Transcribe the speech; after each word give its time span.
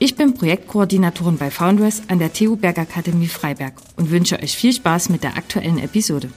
Ich 0.00 0.14
bin 0.14 0.34
Projektkoordinatorin 0.34 1.38
bei 1.38 1.50
Foundress 1.50 2.02
an 2.06 2.20
der 2.20 2.32
TU 2.32 2.54
Bergakademie 2.54 3.26
Freiberg 3.26 3.74
und 3.96 4.12
wünsche 4.12 4.40
euch 4.40 4.56
viel 4.56 4.72
Spaß 4.72 5.08
mit 5.08 5.24
der 5.24 5.36
aktuellen 5.36 5.80
Episode. 5.80 6.30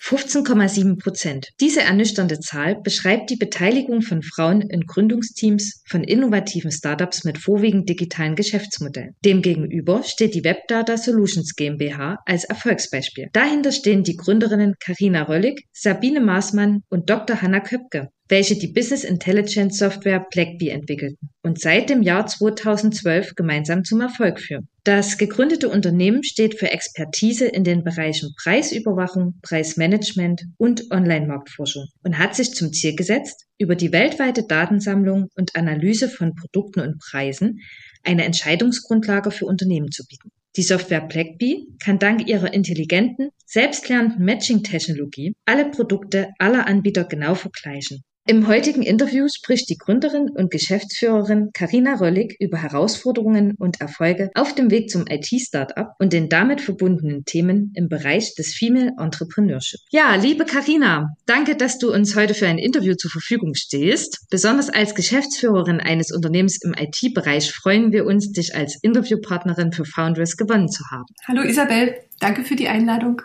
15,7 0.00 1.02
Prozent. 1.02 1.48
Diese 1.58 1.80
ernüchternde 1.80 2.38
Zahl 2.38 2.76
beschreibt 2.80 3.28
die 3.30 3.36
Beteiligung 3.36 4.02
von 4.02 4.22
Frauen 4.22 4.60
in 4.60 4.82
Gründungsteams 4.82 5.82
von 5.88 6.04
innovativen 6.04 6.70
Startups 6.70 7.24
mit 7.24 7.38
vorwiegend 7.38 7.88
digitalen 7.88 8.36
Geschäftsmodellen. 8.36 9.16
Demgegenüber 9.24 10.04
steht 10.04 10.36
die 10.36 10.44
Webdata 10.44 10.96
Solutions 10.96 11.56
GmbH 11.56 12.18
als 12.24 12.44
Erfolgsbeispiel. 12.44 13.30
Dahinter 13.32 13.72
stehen 13.72 14.04
die 14.04 14.14
Gründerinnen 14.14 14.74
Karina 14.78 15.24
Röllig, 15.24 15.64
Sabine 15.72 16.20
Maßmann 16.20 16.82
und 16.88 17.10
Dr. 17.10 17.42
Hanna 17.42 17.58
Köpke 17.58 18.10
welche 18.28 18.56
die 18.56 18.72
Business 18.72 19.04
Intelligence 19.04 19.78
Software 19.78 20.26
Blackbee 20.30 20.70
entwickelten 20.70 21.30
und 21.42 21.60
seit 21.60 21.90
dem 21.90 22.02
Jahr 22.02 22.26
2012 22.26 23.34
gemeinsam 23.36 23.84
zum 23.84 24.00
Erfolg 24.00 24.40
führen. 24.40 24.68
Das 24.82 25.16
gegründete 25.16 25.68
Unternehmen 25.68 26.24
steht 26.24 26.58
für 26.58 26.70
Expertise 26.70 27.46
in 27.46 27.62
den 27.62 27.84
Bereichen 27.84 28.34
Preisüberwachung, 28.42 29.38
Preismanagement 29.42 30.42
und 30.58 30.90
Online-Marktforschung 30.90 31.86
und 32.02 32.18
hat 32.18 32.34
sich 32.34 32.52
zum 32.52 32.72
Ziel 32.72 32.96
gesetzt, 32.96 33.46
über 33.58 33.76
die 33.76 33.92
weltweite 33.92 34.44
Datensammlung 34.44 35.28
und 35.36 35.54
Analyse 35.54 36.08
von 36.08 36.34
Produkten 36.34 36.80
und 36.80 36.98
Preisen 36.98 37.60
eine 38.02 38.24
Entscheidungsgrundlage 38.24 39.30
für 39.30 39.46
Unternehmen 39.46 39.90
zu 39.90 40.04
bieten. 40.06 40.30
Die 40.56 40.62
Software 40.62 41.06
Blackbee 41.06 41.66
kann 41.82 41.98
dank 41.98 42.28
ihrer 42.28 42.54
intelligenten, 42.54 43.28
selbstlernenden 43.44 44.24
Matching-Technologie 44.24 45.34
alle 45.44 45.70
Produkte 45.70 46.30
aller 46.38 46.66
Anbieter 46.66 47.04
genau 47.04 47.34
vergleichen 47.34 48.02
im 48.26 48.48
heutigen 48.48 48.82
Interview 48.82 49.28
spricht 49.28 49.70
die 49.70 49.78
Gründerin 49.78 50.30
und 50.30 50.50
Geschäftsführerin 50.50 51.50
Karina 51.52 51.94
Röllig 51.94 52.36
über 52.40 52.60
Herausforderungen 52.60 53.54
und 53.56 53.80
Erfolge 53.80 54.30
auf 54.34 54.54
dem 54.54 54.70
Weg 54.70 54.90
zum 54.90 55.04
IT-Startup 55.08 55.90
und 55.98 56.12
den 56.12 56.28
damit 56.28 56.60
verbundenen 56.60 57.24
Themen 57.24 57.72
im 57.76 57.88
Bereich 57.88 58.34
des 58.34 58.54
Female 58.54 58.92
Entrepreneurship. 58.98 59.80
Ja, 59.90 60.16
liebe 60.16 60.44
Karina, 60.44 61.10
danke, 61.26 61.56
dass 61.56 61.78
du 61.78 61.92
uns 61.92 62.16
heute 62.16 62.34
für 62.34 62.48
ein 62.48 62.58
Interview 62.58 62.94
zur 62.94 63.10
Verfügung 63.10 63.54
stehst. 63.54 64.26
Besonders 64.28 64.70
als 64.70 64.94
Geschäftsführerin 64.94 65.80
eines 65.80 66.10
Unternehmens 66.10 66.58
im 66.62 66.74
IT-Bereich 66.74 67.52
freuen 67.52 67.92
wir 67.92 68.06
uns, 68.06 68.32
dich 68.32 68.56
als 68.56 68.78
Interviewpartnerin 68.82 69.72
für 69.72 69.84
Foundress 69.84 70.36
gewonnen 70.36 70.68
zu 70.68 70.82
haben. 70.90 71.06
Hallo 71.28 71.42
Isabel, 71.42 71.94
danke 72.18 72.42
für 72.42 72.56
die 72.56 72.68
Einladung. 72.68 73.22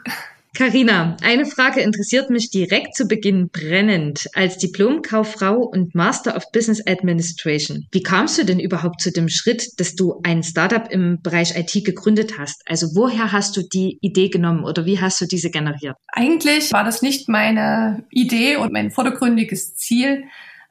Karina, 0.53 1.15
eine 1.21 1.45
Frage 1.45 1.79
interessiert 1.79 2.29
mich 2.29 2.49
direkt 2.49 2.93
zu 2.93 3.07
Beginn 3.07 3.49
brennend. 3.49 4.27
Als 4.33 4.57
Diplomkauffrau 4.57 5.55
und 5.55 5.95
Master 5.95 6.35
of 6.35 6.43
Business 6.51 6.85
Administration, 6.85 7.87
wie 7.91 8.03
kamst 8.03 8.37
du 8.37 8.43
denn 8.43 8.59
überhaupt 8.59 9.01
zu 9.01 9.13
dem 9.13 9.29
Schritt, 9.29 9.63
dass 9.77 9.95
du 9.95 10.19
ein 10.23 10.43
Startup 10.43 10.91
im 10.91 11.21
Bereich 11.21 11.57
IT 11.57 11.85
gegründet 11.85 12.37
hast? 12.37 12.63
Also 12.65 12.87
woher 12.95 13.31
hast 13.31 13.55
du 13.55 13.61
die 13.61 13.97
Idee 14.01 14.27
genommen 14.27 14.65
oder 14.65 14.85
wie 14.85 14.99
hast 14.99 15.21
du 15.21 15.25
diese 15.25 15.51
generiert? 15.51 15.95
Eigentlich 16.07 16.73
war 16.73 16.83
das 16.83 17.01
nicht 17.01 17.29
meine 17.29 18.03
Idee 18.09 18.57
und 18.57 18.73
mein 18.73 18.91
vordergründiges 18.91 19.75
Ziel, 19.75 20.25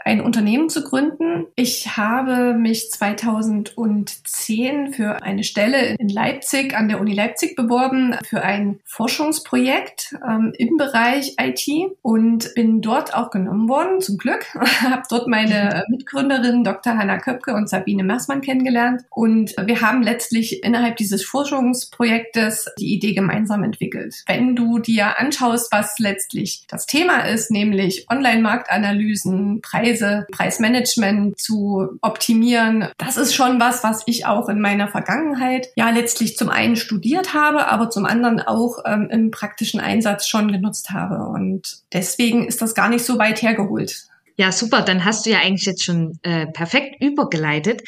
ein 0.04 0.20
Unternehmen 0.20 0.70
zu 0.70 0.82
gründen. 0.82 1.46
Ich 1.56 1.96
habe 1.96 2.54
mich 2.54 2.90
2010 2.90 4.92
für 4.92 5.22
eine 5.22 5.44
Stelle 5.44 5.96
in 5.98 6.08
Leipzig 6.08 6.74
an 6.74 6.88
der 6.88 7.00
Uni 7.00 7.12
Leipzig 7.12 7.56
beworben 7.56 8.16
für 8.24 8.42
ein 8.42 8.80
Forschungsprojekt 8.84 10.16
ähm, 10.26 10.52
im 10.56 10.76
Bereich 10.76 11.36
IT 11.40 11.66
und 12.02 12.54
bin 12.54 12.80
dort 12.80 13.14
auch 13.14 13.30
genommen 13.30 13.68
worden, 13.68 14.00
zum 14.00 14.16
Glück. 14.16 14.46
habe 14.80 15.02
dort 15.08 15.28
meine 15.28 15.84
Mitgründerin 15.88 16.64
Dr. 16.64 16.96
Hanna 16.96 17.18
Köpke 17.18 17.54
und 17.54 17.68
Sabine 17.68 18.02
Mersmann 18.02 18.40
kennengelernt 18.40 19.02
und 19.10 19.54
wir 19.62 19.80
haben 19.80 20.02
letztlich 20.02 20.64
innerhalb 20.64 20.96
dieses 20.96 21.24
Forschungsprojektes 21.24 22.70
die 22.78 22.94
Idee 22.94 23.12
gemeinsam 23.12 23.64
entwickelt. 23.64 24.22
Wenn 24.26 24.56
du 24.56 24.78
dir 24.78 25.18
anschaust, 25.18 25.72
was 25.72 25.98
letztlich 25.98 26.64
das 26.68 26.86
Thema 26.86 27.20
ist, 27.20 27.50
nämlich 27.50 28.06
Online-Marktanalysen, 28.10 29.60
Preis 29.60 29.89
Preise, 29.90 30.26
Preismanagement 30.30 31.38
zu 31.38 31.98
optimieren. 32.00 32.88
Das 32.98 33.16
ist 33.16 33.34
schon 33.34 33.60
was, 33.60 33.82
was 33.82 34.02
ich 34.06 34.26
auch 34.26 34.48
in 34.48 34.60
meiner 34.60 34.88
Vergangenheit 34.88 35.68
ja 35.74 35.90
letztlich 35.90 36.36
zum 36.36 36.48
einen 36.48 36.76
studiert 36.76 37.34
habe, 37.34 37.66
aber 37.66 37.90
zum 37.90 38.04
anderen 38.04 38.40
auch 38.40 38.78
ähm, 38.86 39.08
im 39.10 39.30
praktischen 39.30 39.80
Einsatz 39.80 40.28
schon 40.28 40.52
genutzt 40.52 40.90
habe. 40.90 41.26
Und 41.26 41.82
deswegen 41.92 42.46
ist 42.46 42.62
das 42.62 42.74
gar 42.74 42.88
nicht 42.88 43.04
so 43.04 43.18
weit 43.18 43.42
hergeholt. 43.42 44.06
Ja, 44.36 44.52
super. 44.52 44.82
Dann 44.82 45.04
hast 45.04 45.26
du 45.26 45.30
ja 45.30 45.40
eigentlich 45.40 45.66
jetzt 45.66 45.84
schon 45.84 46.18
äh, 46.22 46.46
perfekt 46.46 47.02
übergeleitet. 47.02 47.82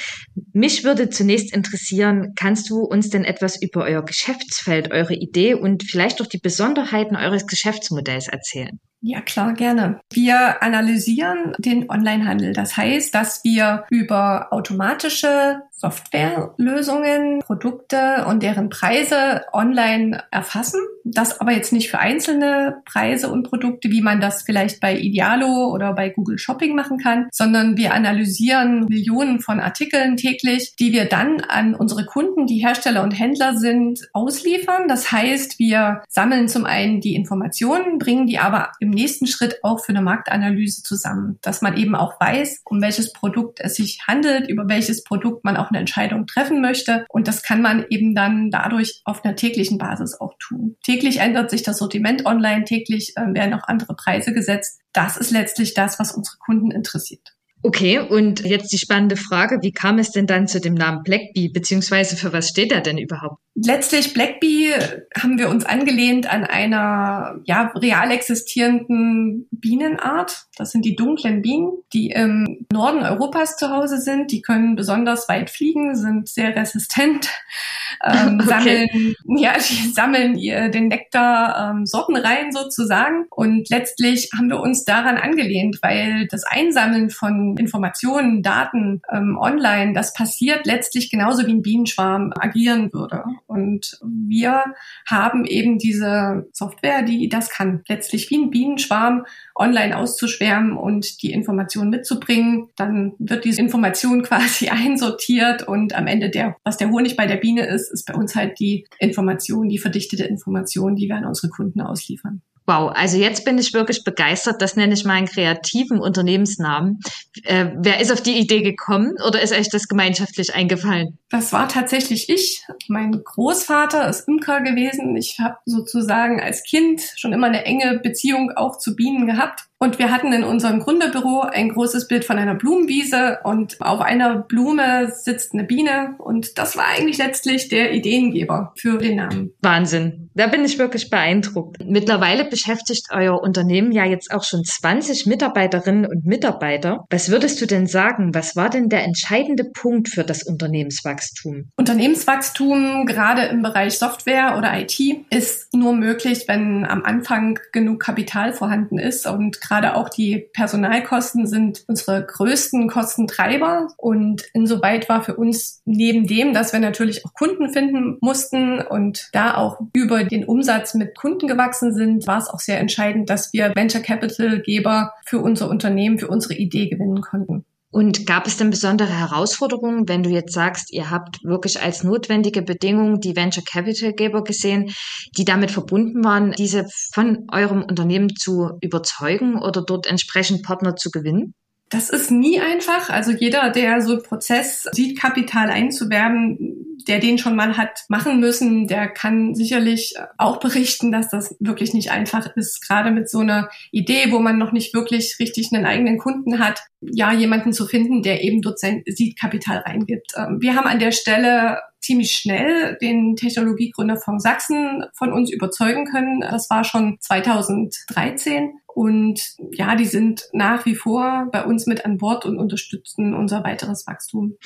Mich 0.53 0.85
würde 0.85 1.09
zunächst 1.09 1.55
interessieren, 1.55 2.33
kannst 2.37 2.69
du 2.69 2.81
uns 2.81 3.09
denn 3.11 3.25
etwas 3.25 3.63
über 3.63 3.85
euer 3.85 4.05
Geschäftsfeld, 4.05 4.91
eure 4.91 5.15
Idee 5.15 5.55
und 5.55 5.85
vielleicht 5.85 6.21
auch 6.21 6.27
die 6.27 6.41
Besonderheiten 6.41 7.17
eures 7.17 7.47
Geschäftsmodells 7.47 8.29
erzählen? 8.29 8.81
Ja, 9.05 9.21
klar, 9.21 9.53
gerne. 9.55 9.99
Wir 10.13 10.63
analysieren 10.63 11.55
den 11.59 11.91
Onlinehandel. 11.91 12.53
Das 12.53 12.77
heißt, 12.77 13.13
dass 13.13 13.43
wir 13.43 13.85
über 13.91 14.53
automatische 14.53 15.63
Softwarelösungen, 15.73 17.41
Produkte 17.41 18.25
und 18.29 18.45
deren 18.45 18.69
Preise 18.71 19.43
online 19.53 20.23
erfassen. 20.31 20.79
Das 21.05 21.41
aber 21.41 21.51
jetzt 21.51 21.73
nicht 21.73 21.91
für 21.91 21.99
einzelne 21.99 22.81
Preise 22.85 23.29
und 23.29 23.49
Produkte, 23.49 23.91
wie 23.91 24.03
man 24.03 24.21
das 24.21 24.45
vielleicht 24.45 24.81
bei 24.81 24.97
Idealo 24.97 25.73
oder 25.73 25.93
bei 25.95 26.11
Google 26.11 26.39
Shopping 26.39 26.77
machen 26.77 26.99
kann, 26.99 27.27
sondern 27.33 27.77
wir 27.77 27.95
analysieren 27.95 28.85
Millionen 28.85 29.41
von 29.41 29.59
Artikeln 29.59 30.17
täglich, 30.17 30.77
die 30.79 30.93
wir 30.93 31.07
dann 31.07 31.41
an 31.41 31.75
unsere 31.75 32.07
Kunden, 32.07 32.47
die 32.47 32.65
Hersteller 32.65 33.03
und 33.03 33.19
Händler 33.19 33.57
sind, 33.57 34.09
ausliefern. 34.13 34.87
Das 34.87 35.11
heißt, 35.11 35.59
wir 35.59 36.05
sammeln 36.09 36.47
zum 36.47 36.65
einen 36.65 37.01
die 37.01 37.17
Informationen, 37.17 37.99
bringen 37.99 38.29
die 38.29 38.39
aber 38.39 38.71
im 38.79 38.92
nächsten 38.93 39.27
Schritt 39.27 39.63
auch 39.63 39.85
für 39.85 39.91
eine 39.91 40.03
Marktanalyse 40.03 40.83
zusammen, 40.83 41.39
dass 41.43 41.63
man 41.63 41.77
eben 41.77 41.95
auch 41.95 42.21
weiß, 42.21 42.63
um 42.65 42.81
welches 42.81 43.13
Produkt 43.13 43.61
es 43.61 43.75
sich 43.75 44.01
handelt, 44.07 44.49
über 44.49 44.69
welches 44.69 45.05
Produkt 45.05 45.45
man 45.45 45.57
auch 45.57 45.71
eine 45.71 45.79
Entscheidung 45.79 46.27
treffen 46.27 46.61
möchte. 46.61 47.05
Und 47.09 47.29
das 47.29 47.43
kann 47.43 47.63
man 47.63 47.85
eben 47.91 48.15
dann 48.15 48.51
dadurch 48.51 49.01
auf 49.05 49.25
einer 49.25 49.37
täglichen 49.37 49.79
Basis 49.79 50.21
auch 50.21 50.35
tun. 50.39 50.77
Täglich 50.85 51.19
ändert 51.19 51.51
sich 51.51 51.63
das 51.63 51.79
Sortiment 51.79 52.27
online, 52.27 52.65
täglich 52.65 53.13
äh, 53.17 53.35
werden 53.35 53.55
auch 53.55 53.67
andere 53.69 53.95
Preise 53.95 54.33
gesetzt. 54.33 54.81
Das 54.93 55.17
ist 55.17 55.31
letztlich 55.31 55.75
das, 55.75 55.99
was 55.99 56.13
unsere 56.13 56.37
Kunden 56.39 56.71
interessiert. 56.71 57.35
Okay, 57.65 58.01
und 58.01 58.45
jetzt 58.45 58.73
die 58.73 58.79
spannende 58.79 59.17
Frage, 59.17 59.61
wie 59.63 59.71
kam 59.71 59.99
es 59.99 60.11
denn 60.11 60.27
dann 60.27 60.49
zu 60.49 60.61
dem 60.61 60.75
Namen 60.75 61.05
Blackbee, 61.05 61.49
beziehungsweise 61.49 62.17
für 62.17 62.33
was 62.33 62.49
steht 62.49 62.73
er 62.73 62.81
denn 62.81 62.99
überhaupt? 62.99 63.39
Letztlich 63.55 64.15
Blackbee 64.15 64.73
haben 65.17 65.39
wir 65.39 65.51
uns 65.51 65.67
angelehnt 65.67 66.33
an 66.33 66.45
einer 66.45 67.41
ja, 67.45 67.71
real 67.75 68.11
existierenden 68.11 69.47
Bienenart. 69.51 70.47
Das 70.57 70.71
sind 70.73 70.87
die 70.87 70.97
dunklen 70.97 71.43
Bienen, 71.43 71.71
die 71.93 72.11
im 72.11 72.67
Norden 72.73 73.03
Europas 73.03 73.59
zu 73.59 73.71
Hause 73.71 73.99
sind. 73.99 74.33
Die 74.33 74.41
können 74.41 74.75
besonders 74.75 75.29
weit 75.29 75.51
fliegen, 75.51 75.95
sind 75.95 76.31
sehr 76.31 76.57
resistent, 76.57 77.29
ähm, 78.05 78.41
okay. 78.41 78.49
sammeln, 78.49 79.15
ja, 79.37 79.53
die 79.59 79.93
sammeln 79.93 80.37
ihr, 80.37 80.71
den 80.71 80.89
Nektar 80.89 81.73
ähm, 81.73 81.85
sortenrein 81.85 82.53
sozusagen. 82.53 83.27
Und 83.29 83.69
letztlich 83.69 84.31
haben 84.37 84.49
wir 84.49 84.61
uns 84.61 84.85
daran 84.85 85.19
angelehnt, 85.19 85.79
weil 85.83 86.27
das 86.29 86.43
Einsammeln 86.45 87.11
von 87.11 87.52
Informationen, 87.57 88.43
Daten 88.43 89.03
ähm, 89.11 89.37
online, 89.39 89.93
das 89.93 90.13
passiert 90.15 90.67
letztlich 90.67 91.11
genauso 91.11 91.47
wie 91.47 91.53
ein 91.53 91.63
Bienenschwarm 91.63 92.33
agieren 92.39 92.93
würde. 92.93 93.25
Und 93.47 93.99
wir 94.05 94.65
haben 95.07 95.45
eben 95.45 95.79
diese 95.79 96.47
Software, 96.53 97.03
die 97.03 97.29
das 97.29 97.51
kann. 97.51 97.83
Letztlich 97.89 98.31
wie 98.31 98.39
ein 98.39 98.51
Bienenschwarm 98.51 99.25
online 99.55 99.97
auszuschwärmen 99.97 100.77
und 100.77 101.23
die 101.23 101.33
Information 101.33 101.91
mitzubringen. 101.91 102.69
Dann 102.77 103.13
wird 103.19 103.45
diese 103.45 103.61
Information 103.61 104.23
quasi 104.23 104.69
einsortiert 104.69 105.67
und 105.67 105.95
am 105.95 106.07
Ende 106.07 106.31
der, 106.31 106.57
was 106.65 106.77
der 106.77 106.91
Honig 106.91 107.17
bei 107.17 107.27
der 107.27 107.37
Biene 107.37 107.67
ist, 107.67 107.91
ist 107.93 108.07
bei 108.07 108.15
uns 108.15 108.35
halt 108.35 108.59
die 108.59 108.87
Information, 108.99 109.69
die 109.69 109.79
verdichtete 109.79 110.25
Information, 110.25 110.97
die 110.97 111.09
wir 111.09 111.17
an 111.17 111.27
unsere 111.27 111.49
Kunden 111.49 111.81
ausliefern. 111.81 112.43
Wow, 112.67 112.93
also 112.95 113.17
jetzt 113.17 113.45
bin 113.45 113.59
ich 113.59 113.73
wirklich 113.75 114.05
begeistert. 114.05 114.63
Das 114.63 114.77
nenne 114.77 114.95
ich 114.95 115.05
mal 115.05 115.15
einen 115.15 115.27
kreativen 115.27 116.01
Unternehmensnamen. 116.01 117.01
Äh, 117.43 117.71
wer 117.77 118.01
ist 118.01 118.13
auf 118.13 118.23
die 118.23 118.39
Idee 118.39 118.63
gekommen 118.63 119.15
oder 119.27 119.43
ist 119.43 119.53
euch 119.53 119.69
das 119.69 119.89
gemeinschaftlich 119.89 120.55
eingefallen? 120.55 121.19
Das 121.29 121.53
war 121.53 121.69
tatsächlich 121.69 122.29
ich. 122.29 122.65
Mein 122.89 123.23
Großvater 123.25 124.09
ist 124.09 124.29
Imker 124.29 124.61
gewesen. 124.61 125.17
Ich 125.17 125.39
habe 125.41 125.57
sozusagen 125.65 126.41
als 126.41 126.63
Kind 126.63 127.01
schon 127.17 127.33
immer 127.33 127.49
eine 127.49 127.65
enge 127.65 127.99
Beziehung 128.01 128.53
auch 128.53 128.79
zu 128.79 128.95
Bienen 128.95 129.27
gehabt. 129.27 129.65
Und 129.83 129.99
wir 129.99 130.13
hatten 130.13 130.33
in 130.33 130.45
unserem 130.45 130.79
Gründerbüro 130.79 131.41
ein 131.41 131.71
großes 131.71 132.07
Bild 132.07 132.25
von 132.25 132.39
einer 132.39 132.55
Blumenwiese 132.55 133.41
und 133.43 133.81
auf 133.81 134.01
einer 134.01 134.37
Blume 134.37 135.11
sitzt 135.13 135.55
eine 135.55 135.65
Biene 135.65 136.15
und 136.19 136.57
das 136.57 136.77
war 136.77 136.85
eigentlich 136.97 137.19
letztlich 137.19 137.69
der 137.69 137.93
Ideengeber 137.93 138.73
für 138.77 138.99
den 138.99 139.17
Namen. 139.17 139.55
Wahnsinn. 139.61 140.31
Da 140.35 140.47
bin 140.47 140.65
ich 140.65 140.79
wirklich 140.79 141.11
beeindruckt. 141.11 141.79
Mittlerweile 141.85 142.45
beschäftigt 142.45 143.09
euer 143.11 143.43
Unternehmen 143.43 143.91
ja 143.91 144.05
jetzt 144.05 144.33
auch 144.33 144.45
schon 144.45 144.65
20 144.65 145.27
Mitarbeiterinnen 145.27 146.07
und 146.07 146.25
Mitarbeiter. 146.25 147.05
Was 147.11 147.31
würdest 147.31 147.61
du 147.61 147.67
denn 147.67 147.89
sagen? 147.89 148.37
Was 148.37 148.55
war 148.55 148.71
denn 148.71 148.89
der 148.89 149.03
entscheidende 149.03 149.65
Punkt 149.65 150.09
für 150.09 150.23
das 150.23 150.45
Unternehmenswachstum? 150.45 151.71
Unternehmenswachstum, 151.77 153.05
gerade 153.05 153.43
im 153.47 153.63
Bereich 153.63 153.99
Software 153.99 154.55
oder 154.57 154.79
IT, 154.79 155.01
ist 155.31 155.75
nur 155.75 155.93
möglich, 155.93 156.45
wenn 156.47 156.87
am 156.87 157.03
Anfang 157.03 157.59
genug 157.73 158.01
Kapital 158.01 158.53
vorhanden 158.53 159.01
ist 159.01 159.27
und 159.27 159.61
gerade 159.73 159.97
auch 159.97 160.11
die 160.11 160.49
Personalkosten 160.53 161.47
sind 161.47 161.85
unsere 161.89 162.27
größten 162.27 162.89
Kostentreiber. 162.89 163.89
Und 163.97 164.43
insoweit 164.53 165.09
war 165.09 165.23
für 165.23 165.37
uns 165.37 165.81
neben 165.87 166.27
dem, 166.27 166.53
dass 166.53 166.75
wir 166.75 166.81
natürlich 166.81 167.25
auch 167.25 167.33
Kunden 167.33 167.71
finden 167.71 168.19
mussten 168.21 168.81
und 168.81 169.31
da 169.33 169.57
auch 169.57 169.81
über 169.95 170.25
den 170.25 170.45
Umsatz 170.45 170.93
mit 170.93 171.17
Kunden 171.17 171.49
gewachsen 171.49 171.95
sind, 171.95 172.27
war 172.27 172.39
es 172.39 172.49
auch 172.49 172.61
sehr 172.61 172.81
entscheidend, 172.81 173.31
dass 173.31 173.55
wir 173.55 173.73
Venture 173.75 174.03
Capital 174.03 174.61
Geber 174.61 175.15
für 175.25 175.39
unser 175.39 175.71
Unternehmen, 175.71 176.19
für 176.19 176.29
unsere 176.29 176.55
Idee 176.55 176.89
gewinnen 176.89 177.23
konnten. 177.23 177.65
Und 177.93 178.27
gab 178.27 178.47
es 178.47 178.57
denn 178.57 178.71
besondere 178.71 179.11
Herausforderungen, 179.11 180.09
wenn 180.09 180.23
du 180.23 180.31
jetzt 180.31 180.55
sagst, 180.55 180.91
ihr 180.93 181.11
habt 181.11 181.45
wirklich 181.45 181.83
als 181.83 182.03
notwendige 182.03 182.63
Bedingung 182.63 183.21
die 183.21 183.37
Venture 183.37 183.63
Capital 183.65 184.15
Geber 184.15 184.43
gesehen, 184.43 184.91
die 185.37 185.45
damit 185.45 185.71
verbunden 185.71 186.25
waren, 186.25 186.53
diese 186.53 186.87
von 187.13 187.47
eurem 187.53 187.83
Unternehmen 187.83 188.35
zu 188.35 188.71
überzeugen 188.81 189.61
oder 189.61 189.85
dort 189.85 190.07
entsprechend 190.07 190.63
Partner 190.63 190.97
zu 190.97 191.11
gewinnen? 191.11 191.55
Das 191.91 192.09
ist 192.09 192.31
nie 192.31 192.59
einfach. 192.59 193.11
Also 193.11 193.33
jeder, 193.33 193.69
der 193.69 194.01
so 194.01 194.13
einen 194.13 194.23
Prozess 194.23 194.89
sieht, 194.93 195.21
Kapital 195.21 195.69
einzuwerben, 195.69 196.97
der 197.07 197.19
den 197.19 197.37
schon 197.37 197.55
mal 197.55 197.77
hat 197.77 198.05
machen 198.09 198.41
müssen, 198.41 198.87
der 198.87 199.09
kann 199.09 199.55
sicherlich 199.55 200.15
auch 200.39 200.59
berichten, 200.61 201.13
dass 201.13 201.29
das 201.29 201.55
wirklich 201.61 201.93
nicht 201.93 202.11
einfach 202.11 202.47
ist. 202.57 202.81
Gerade 202.81 203.11
mit 203.11 203.29
so 203.29 203.41
einer 203.41 203.69
Idee, 203.91 204.31
wo 204.31 204.39
man 204.39 204.57
noch 204.57 204.73
nicht 204.73 204.95
wirklich 204.95 205.37
richtig 205.39 205.69
einen 205.71 205.85
eigenen 205.85 206.17
Kunden 206.17 206.59
hat, 206.59 206.83
ja, 207.11 207.33
jemanden 207.33 207.73
zu 207.73 207.87
finden, 207.87 208.23
der 208.23 208.43
eben 208.43 208.63
dort 208.63 208.79
sein 208.79 209.03
Seed-Kapital 209.07 209.79
reingibt. 209.79 210.33
Ähm, 210.37 210.59
wir 210.61 210.75
haben 210.75 210.87
an 210.87 210.99
der 210.99 211.13
Stelle 211.13 211.79
ziemlich 212.01 212.33
schnell 212.33 212.99
den 213.01 213.37
Technologiegründer 213.37 214.17
von 214.17 214.41
Sachsen 214.41 215.05
von 215.17 215.33
uns 215.33 215.53
überzeugen 215.53 216.05
können. 216.05 216.41
Das 216.41 216.69
war 216.69 216.85
schon 216.85 217.17
2013. 217.21 218.73
Und 218.95 219.41
ja, 219.73 219.95
die 219.97 220.05
sind 220.05 220.43
nach 220.53 220.85
wie 220.85 220.95
vor 220.95 221.49
bei 221.51 221.65
uns 221.65 221.87
mit 221.87 222.05
an 222.05 222.19
Bord 222.19 222.45
und 222.45 222.59
unterstützen 222.59 223.35
unser 223.35 223.65
weiteres 223.65 224.07
Wachstum. 224.07 224.57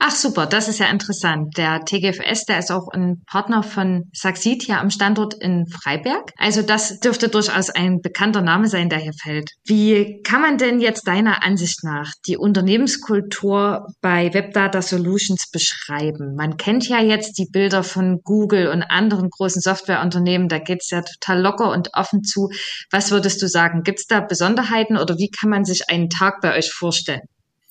Ach 0.00 0.10
super, 0.10 0.46
das 0.46 0.68
ist 0.68 0.80
ja 0.80 0.86
interessant. 0.86 1.56
Der 1.56 1.84
TGFS, 1.84 2.44
der 2.46 2.58
ist 2.58 2.72
auch 2.72 2.88
ein 2.88 3.22
Partner 3.26 3.62
von 3.62 4.10
Saxid 4.12 4.62
hier 4.62 4.80
am 4.80 4.90
Standort 4.90 5.34
in 5.34 5.66
Freiberg. 5.68 6.32
Also 6.38 6.62
das 6.62 6.98
dürfte 7.00 7.28
durchaus 7.28 7.70
ein 7.70 8.00
bekannter 8.00 8.42
Name 8.42 8.66
sein, 8.66 8.88
der 8.88 8.98
hier 8.98 9.12
fällt. 9.12 9.52
Wie 9.64 10.22
kann 10.22 10.40
man 10.40 10.58
denn 10.58 10.80
jetzt 10.80 11.06
deiner 11.06 11.44
Ansicht 11.44 11.77
nach 11.82 12.12
die 12.26 12.36
Unternehmenskultur 12.36 13.86
bei 14.00 14.32
Webdata 14.34 14.82
Solutions 14.82 15.50
beschreiben? 15.50 16.34
Man 16.34 16.56
kennt 16.56 16.88
ja 16.88 17.00
jetzt 17.00 17.38
die 17.38 17.48
Bilder 17.50 17.82
von 17.82 18.20
Google 18.22 18.68
und 18.68 18.82
anderen 18.82 19.30
großen 19.30 19.62
Softwareunternehmen. 19.62 20.48
Da 20.48 20.58
geht's 20.58 20.90
ja 20.90 21.02
total 21.02 21.40
locker 21.40 21.70
und 21.70 21.90
offen 21.94 22.24
zu. 22.24 22.50
Was 22.90 23.10
würdest 23.10 23.40
du 23.42 23.48
sagen? 23.48 23.82
Gibt 23.82 24.00
es 24.00 24.06
da 24.06 24.20
Besonderheiten 24.20 24.96
oder 24.96 25.16
wie 25.18 25.30
kann 25.30 25.50
man 25.50 25.64
sich 25.64 25.88
einen 25.88 26.10
Tag 26.10 26.40
bei 26.40 26.56
euch 26.56 26.72
vorstellen? 26.72 27.26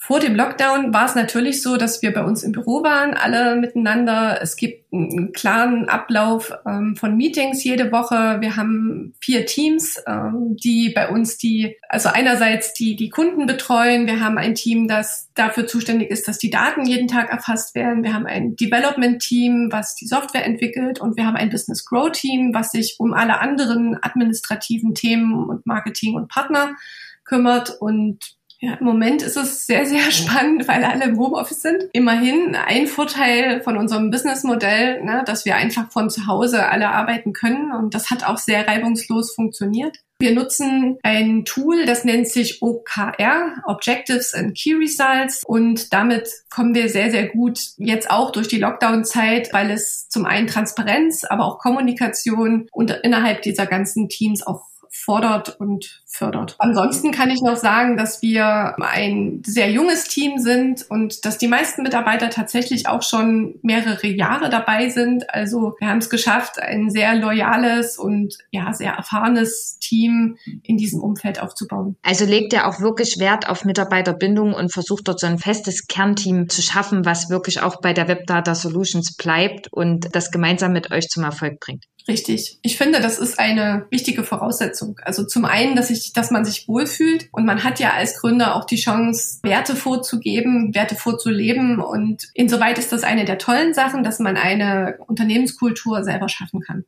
Vor 0.07 0.21
dem 0.21 0.35
Lockdown 0.35 0.93
war 0.93 1.03
es 1.03 1.15
natürlich 1.15 1.61
so, 1.61 1.75
dass 1.75 2.01
wir 2.01 2.13
bei 2.13 2.23
uns 2.23 2.41
im 2.41 2.53
Büro 2.53 2.81
waren, 2.81 3.13
alle 3.13 3.57
miteinander. 3.57 4.39
Es 4.41 4.55
gibt 4.55 4.85
einen 4.93 5.33
klaren 5.33 5.89
Ablauf 5.89 6.53
ähm, 6.65 6.95
von 6.95 7.17
Meetings 7.17 7.61
jede 7.65 7.91
Woche. 7.91 8.37
Wir 8.39 8.55
haben 8.55 9.13
vier 9.19 9.45
Teams, 9.45 10.01
ähm, 10.07 10.55
die 10.63 10.93
bei 10.95 11.09
uns 11.09 11.37
die, 11.37 11.75
also 11.89 12.07
einerseits 12.07 12.73
die, 12.73 12.95
die 12.95 13.09
Kunden 13.09 13.47
betreuen. 13.47 14.07
Wir 14.07 14.21
haben 14.21 14.37
ein 14.37 14.55
Team, 14.55 14.87
das 14.87 15.29
dafür 15.35 15.67
zuständig 15.67 16.09
ist, 16.09 16.25
dass 16.29 16.37
die 16.37 16.51
Daten 16.51 16.85
jeden 16.85 17.09
Tag 17.09 17.29
erfasst 17.29 17.75
werden. 17.75 18.05
Wir 18.05 18.13
haben 18.13 18.27
ein 18.27 18.55
Development 18.55 19.21
Team, 19.21 19.67
was 19.73 19.95
die 19.95 20.07
Software 20.07 20.45
entwickelt. 20.45 21.01
Und 21.01 21.17
wir 21.17 21.25
haben 21.25 21.35
ein 21.35 21.49
Business 21.49 21.83
Grow 21.83 22.09
Team, 22.09 22.53
was 22.53 22.71
sich 22.71 22.95
um 22.97 23.13
alle 23.13 23.41
anderen 23.41 24.01
administrativen 24.01 24.95
Themen 24.95 25.49
und 25.49 25.65
Marketing 25.65 26.15
und 26.15 26.29
Partner 26.29 26.77
kümmert. 27.25 27.75
Und 27.81 28.36
ja, 28.59 28.73
im 28.73 28.85
Moment 28.85 29.21
ist 29.21 29.37
es 29.37 29.67
sehr, 29.67 29.85
sehr 29.85 30.11
spannend, 30.11 30.67
weil 30.67 30.83
alle 30.83 31.05
im 31.05 31.19
Homeoffice 31.19 31.61
sind. 31.61 31.83
Immerhin 31.93 32.55
ein 32.55 32.87
Vorteil 32.87 33.61
von 33.61 33.77
unserem 33.77 34.09
Businessmodell, 34.09 35.03
ne, 35.03 35.23
dass 35.25 35.45
wir 35.45 35.55
einfach 35.55 35.91
von 35.91 36.09
zu 36.09 36.25
Hause 36.27 36.67
alle 36.67 36.89
arbeiten 36.89 37.33
können 37.33 37.71
und 37.71 37.93
das 37.93 38.09
hat 38.09 38.25
auch 38.25 38.37
sehr 38.37 38.67
reibungslos 38.67 39.33
funktioniert. 39.33 39.97
Wir 40.19 40.33
nutzen 40.33 40.97
ein 41.03 41.45
Tool, 41.45 41.85
das 41.85 42.03
nennt 42.03 42.27
sich 42.27 42.63
OKR, 42.63 43.61
Objectives 43.65 44.33
and 44.33 44.57
Key 44.57 44.73
Results. 44.73 45.43
Und 45.45 45.93
damit 45.93 46.27
kommen 46.49 46.73
wir 46.73 46.89
sehr, 46.89 47.11
sehr 47.11 47.27
gut 47.27 47.59
jetzt 47.77 48.09
auch 48.09 48.31
durch 48.31 48.47
die 48.47 48.57
Lockdown-Zeit, 48.57 49.53
weil 49.53 49.69
es 49.69 50.09
zum 50.09 50.25
einen 50.25 50.47
Transparenz, 50.47 51.23
aber 51.23 51.45
auch 51.45 51.59
Kommunikation 51.59 52.67
und 52.71 52.89
innerhalb 53.03 53.43
dieser 53.43 53.67
ganzen 53.67 54.09
Teams 54.09 54.41
auch 54.45 54.65
fordert 55.07 55.57
und 55.61 56.01
fördert. 56.05 56.55
Ansonsten 56.59 57.13
kann 57.13 57.29
ich 57.29 57.39
noch 57.41 57.55
sagen, 57.55 57.95
dass 57.95 58.21
wir 58.21 58.75
ein 58.81 59.41
sehr 59.45 59.71
junges 59.71 60.03
Team 60.03 60.37
sind 60.37 60.85
und 60.89 61.23
dass 61.23 61.37
die 61.37 61.47
meisten 61.47 61.81
Mitarbeiter 61.81 62.29
tatsächlich 62.29 62.89
auch 62.89 63.01
schon 63.01 63.55
mehrere 63.61 64.05
Jahre 64.07 64.49
dabei 64.49 64.89
sind. 64.89 65.33
Also 65.33 65.75
wir 65.79 65.87
haben 65.87 65.99
es 65.99 66.09
geschafft, 66.09 66.59
ein 66.59 66.89
sehr 66.89 67.15
loyales 67.15 67.97
und 67.97 68.37
ja 68.51 68.73
sehr 68.73 68.91
erfahrenes 68.91 69.77
Team 69.79 70.35
in 70.63 70.75
diesem 70.75 70.99
Umfeld 70.99 71.41
aufzubauen. 71.41 71.95
Also 72.03 72.25
legt 72.25 72.51
ihr 72.51 72.67
auch 72.67 72.81
wirklich 72.81 73.17
Wert 73.17 73.47
auf 73.47 73.63
Mitarbeiterbindung 73.63 74.53
und 74.53 74.73
versucht 74.73 75.07
dort 75.07 75.21
so 75.21 75.27
ein 75.27 75.37
festes 75.37 75.87
Kernteam 75.87 76.49
zu 76.49 76.61
schaffen, 76.61 77.05
was 77.05 77.29
wirklich 77.29 77.61
auch 77.61 77.79
bei 77.79 77.93
der 77.93 78.09
Webdata 78.09 78.53
Solutions 78.55 79.15
bleibt 79.15 79.71
und 79.71 80.13
das 80.13 80.31
gemeinsam 80.31 80.73
mit 80.73 80.91
euch 80.91 81.07
zum 81.07 81.23
Erfolg 81.23 81.61
bringt. 81.61 81.85
Richtig. 82.07 82.59
Ich 82.61 82.77
finde, 82.77 83.01
das 83.01 83.19
ist 83.19 83.37
eine 83.37 83.85
wichtige 83.89 84.23
Voraussetzung. 84.23 84.97
Also 85.03 85.25
zum 85.25 85.43
einen, 85.43 85.75
dass 85.75 85.89
ich, 85.89 86.13
dass 86.13 86.31
man 86.31 86.45
sich 86.45 86.67
wohlfühlt 86.67 87.27
und 87.33 87.45
man 87.45 87.65
hat 87.65 87.79
ja 87.79 87.91
als 87.91 88.17
Gründer 88.19 88.55
auch 88.55 88.63
die 88.63 88.77
Chance, 88.77 89.39
Werte 89.43 89.75
vorzugeben, 89.75 90.73
Werte 90.73 90.95
vorzuleben 90.95 91.79
und 91.79 92.29
insoweit 92.33 92.77
ist 92.77 92.93
das 92.93 93.03
eine 93.03 93.25
der 93.25 93.37
tollen 93.37 93.73
Sachen, 93.73 94.03
dass 94.03 94.19
man 94.19 94.37
eine 94.37 94.97
Unternehmenskultur 95.05 96.03
selber 96.03 96.29
schaffen 96.29 96.61
kann. 96.61 96.85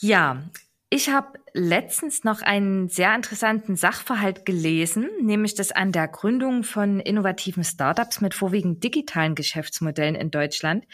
Ja, 0.00 0.42
ich 0.88 1.10
habe 1.10 1.38
letztens 1.54 2.24
noch 2.24 2.40
einen 2.40 2.88
sehr 2.88 3.14
interessanten 3.14 3.76
Sachverhalt 3.76 4.46
gelesen, 4.46 5.10
nämlich 5.20 5.54
dass 5.54 5.70
an 5.70 5.92
der 5.92 6.08
Gründung 6.08 6.64
von 6.64 7.00
innovativen 7.00 7.64
Startups 7.64 8.20
mit 8.20 8.34
vorwiegend 8.34 8.82
digitalen 8.82 9.34
Geschäftsmodellen 9.34 10.14
in 10.14 10.30
Deutschland 10.30 10.84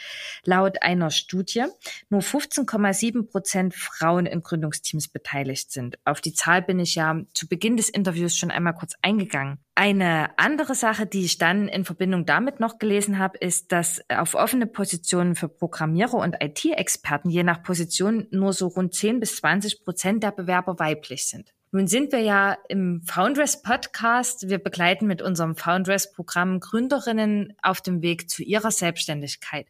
laut 0.43 0.81
einer 0.81 1.11
Studie 1.11 1.65
nur 2.09 2.21
15,7 2.21 3.29
Prozent 3.29 3.73
Frauen 3.73 4.25
in 4.25 4.41
Gründungsteams 4.41 5.07
beteiligt 5.07 5.71
sind. 5.71 5.97
Auf 6.03 6.19
die 6.19 6.33
Zahl 6.33 6.61
bin 6.61 6.79
ich 6.79 6.95
ja 6.95 7.21
zu 7.33 7.47
Beginn 7.47 7.77
des 7.77 7.89
Interviews 7.89 8.35
schon 8.35 8.51
einmal 8.51 8.73
kurz 8.73 8.95
eingegangen. 9.01 9.59
Eine 9.75 10.37
andere 10.37 10.75
Sache, 10.75 11.05
die 11.05 11.23
ich 11.23 11.37
dann 11.37 11.69
in 11.69 11.85
Verbindung 11.85 12.25
damit 12.25 12.59
noch 12.59 12.79
gelesen 12.79 13.17
habe, 13.17 13.37
ist, 13.37 13.71
dass 13.71 14.01
auf 14.09 14.35
offene 14.35 14.67
Positionen 14.67 15.35
für 15.35 15.47
Programmierer 15.47 16.15
und 16.15 16.35
IT-Experten 16.43 17.29
je 17.29 17.43
nach 17.43 17.63
Position 17.63 18.27
nur 18.29 18.51
so 18.51 18.67
rund 18.67 18.93
10 18.93 19.21
bis 19.21 19.37
20 19.37 19.85
Prozent 19.85 20.21
der 20.21 20.31
Bewerber 20.31 20.48
weiblich 20.79 21.27
sind. 21.27 21.53
Nun 21.71 21.85
sind 21.85 22.11
wir 22.11 22.21
ja 22.21 22.57
im 22.67 23.03
Foundress 23.03 23.61
Podcast. 23.61 24.49
Wir 24.49 24.57
begleiten 24.57 25.05
mit 25.05 25.21
unserem 25.21 25.55
Foundress 25.55 26.11
Programm 26.11 26.59
Gründerinnen 26.59 27.53
auf 27.61 27.79
dem 27.79 28.01
Weg 28.01 28.27
zu 28.27 28.41
ihrer 28.41 28.71
Selbstständigkeit. 28.71 29.67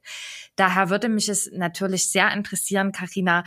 Daher 0.55 0.89
würde 0.89 1.09
mich 1.09 1.27
es 1.27 1.51
natürlich 1.51 2.09
sehr 2.09 2.31
interessieren, 2.31 2.93
Karina, 2.93 3.43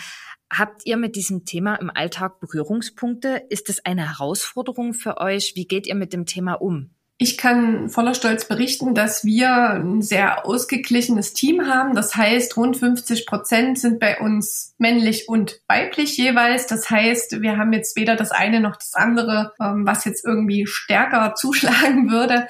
Habt 0.55 0.85
ihr 0.85 0.99
mit 0.99 1.17
diesem 1.17 1.47
Thema 1.47 1.77
im 1.77 1.89
Alltag 1.89 2.39
Berührungspunkte? 2.39 3.43
Ist 3.49 3.71
es 3.71 3.87
eine 3.87 4.07
Herausforderung 4.07 4.93
für 4.93 5.17
euch? 5.17 5.55
Wie 5.57 5.67
geht 5.67 5.87
ihr 5.87 5.95
mit 5.95 6.13
dem 6.13 6.27
Thema 6.27 6.61
um? 6.61 6.91
Ich 7.23 7.39
kann 7.39 7.89
voller 7.89 8.15
Stolz 8.15 8.49
berichten, 8.49 8.97
dass 8.97 9.25
wir 9.25 9.75
ein 9.75 10.03
sehr 10.03 10.45
ausgeglichenes 10.45 11.33
Team 11.33 11.69
haben. 11.69 11.95
Das 11.95 12.17
heißt, 12.17 12.57
rund 12.57 12.77
50 12.77 13.27
Prozent 13.27 13.79
sind 13.79 14.01
bei 14.01 14.19
uns 14.19 14.75
männlich 14.79 15.29
und 15.29 15.61
weiblich 15.69 16.17
jeweils. 16.17 16.67
Das 16.67 16.91
heißt, 16.91 17.41
wir 17.41 17.59
haben 17.59 17.73
jetzt 17.73 17.95
weder 17.95 18.17
das 18.17 18.33
eine 18.33 18.59
noch 18.59 18.75
das 18.75 18.95
andere, 18.95 19.53
ähm, 19.61 19.87
was 19.87 20.05
jetzt 20.05 20.25
irgendwie 20.25 20.67
stärker 20.67 21.35
zuschlagen 21.37 22.11
würde. 22.11 22.49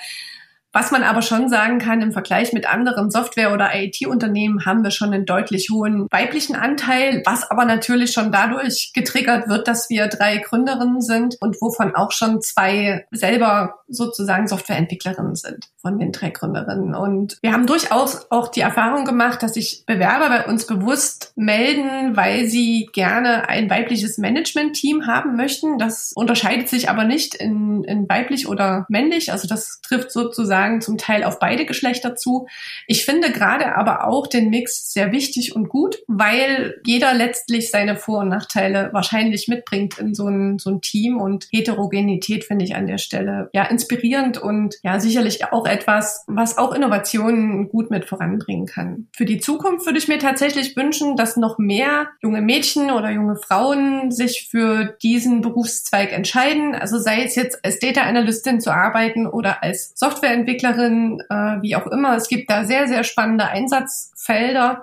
Was 0.73 0.91
man 0.91 1.02
aber 1.02 1.21
schon 1.23 1.49
sagen 1.49 1.79
kann, 1.79 2.00
im 2.00 2.12
Vergleich 2.12 2.52
mit 2.52 2.67
anderen 2.67 3.11
Software- 3.11 3.52
oder 3.52 3.71
IT-Unternehmen 3.75 4.64
haben 4.64 4.83
wir 4.83 4.91
schon 4.91 5.12
einen 5.12 5.26
deutlich 5.26 5.69
hohen 5.71 6.07
weiblichen 6.11 6.57
Anteil, 6.57 7.23
was 7.26 7.50
aber 7.50 7.64
natürlich 7.67 8.12
schon 8.12 8.33
dadurch 8.33 8.93
getriggert 8.95 9.49
wird, 9.49 9.69
dass 9.69 9.91
wir 9.91 10.09
drei 10.09 10.38
Gründerinnen 10.38 11.02
sind 11.02 11.37
und 11.41 11.61
wovon 11.61 11.95
auch 11.95 12.12
schon 12.12 12.41
zwei 12.41 13.07
selber 13.11 13.81
sozusagen 13.88 14.49
Softwareentwicklerinnen 14.49 15.37
sind 15.37 15.69
von 15.76 15.99
den 15.99 16.12
drei 16.12 16.31
Gründerinnen. 16.31 16.95
Und 16.95 17.38
wir 17.43 17.52
haben 17.52 17.67
durchaus 17.67 18.31
auch 18.31 18.49
die 18.49 18.61
Erfahrung 18.61 19.05
gemacht, 19.05 19.43
dass 19.43 19.55
sich 19.55 19.85
Bewerber 19.87 20.29
bei 20.29 20.47
uns 20.47 20.67
bewusst 20.67 21.33
melden, 21.37 22.17
weil 22.17 22.47
sie 22.47 22.88
gerne 22.93 23.49
ein 23.49 23.69
weibliches 23.69 24.17
Management-Team 24.17 25.07
haben 25.07 25.37
möchten. 25.37 25.79
Das 25.79 26.12
unterscheidet 26.14 26.69
sich 26.69 26.88
aber 26.88 27.05
nicht 27.05 27.35
in, 27.35 27.85
in 27.85 28.09
weiblich 28.09 28.49
oder 28.49 28.87
männlich. 28.88 29.33
Also 29.33 29.49
das 29.49 29.81
trifft 29.83 30.12
sozusagen 30.12 30.62
sagen, 30.62 30.81
zum 30.81 30.99
Teil 30.99 31.25
auf 31.25 31.38
beide 31.38 31.66
Geschlechter 31.66 32.14
zu. 32.14 32.47
Ich 32.87 33.04
finde 33.04 33.33
gerade 33.33 33.76
aber 33.76 34.07
auch 34.07 34.26
den 34.26 34.50
Mix 34.50 34.92
sehr 34.92 35.12
wichtig 35.12 35.57
und 35.57 35.69
gut, 35.69 35.99
weil 36.07 36.81
jeder 36.85 37.14
letztlich 37.14 37.71
seine 37.71 37.97
Vor- 37.97 38.21
und 38.21 38.28
Nachteile 38.28 38.90
wahrscheinlich 38.92 39.49
mitbringt 39.49 39.99
in 39.99 40.14
so 40.14 40.28
ein, 40.28 40.59
so 40.59 40.71
ein 40.71 40.81
Team 40.81 41.21
und 41.21 41.49
Heterogenität 41.50 42.45
finde 42.45 42.64
ich 42.64 42.75
an 42.75 42.87
der 42.87 42.99
Stelle 42.99 43.50
ja 43.52 43.64
inspirierend 43.64 44.38
und 44.38 44.76
ja 44.83 45.00
sicherlich 45.00 45.45
auch 45.52 45.66
etwas, 45.66 46.25
was 46.26 46.59
auch 46.59 46.73
Innovationen 46.73 47.69
gut 47.69 47.90
mit 47.90 48.04
voranbringen 48.04 48.66
kann. 48.66 49.09
Für 49.16 49.25
die 49.25 49.40
Zukunft 49.40 49.87
würde 49.87 49.99
ich 49.99 50.09
mir 50.09 50.19
tatsächlich 50.19 50.76
wünschen, 50.76 51.16
dass 51.16 51.37
noch 51.37 51.59
mehr 51.59 52.09
junge 52.23 52.40
Mädchen 52.40 52.90
oder 52.90 53.11
junge 53.11 53.37
Frauen 53.37 54.11
sich 54.11 54.49
für 54.50 54.97
diesen 55.02 55.40
Berufszweig 55.40 56.12
entscheiden. 56.12 56.75
Also 56.75 56.99
sei 56.99 57.25
es 57.25 57.35
jetzt 57.35 57.64
als 57.64 57.78
Data 57.78 58.02
Analystin 58.02 58.61
zu 58.61 58.73
arbeiten 58.73 59.26
oder 59.26 59.62
als 59.62 59.92
Softwareentwicklerin 59.97 60.52
Entwicklerin, 60.53 61.21
äh, 61.31 61.63
wie 61.63 61.77
auch 61.77 61.87
immer. 61.87 62.17
Es 62.17 62.29
gibt 62.29 62.51
da 62.51 62.65
sehr, 62.65 62.89
sehr 62.89 63.05
spannende 63.05 63.47
Einsatzfelder. 63.47 64.83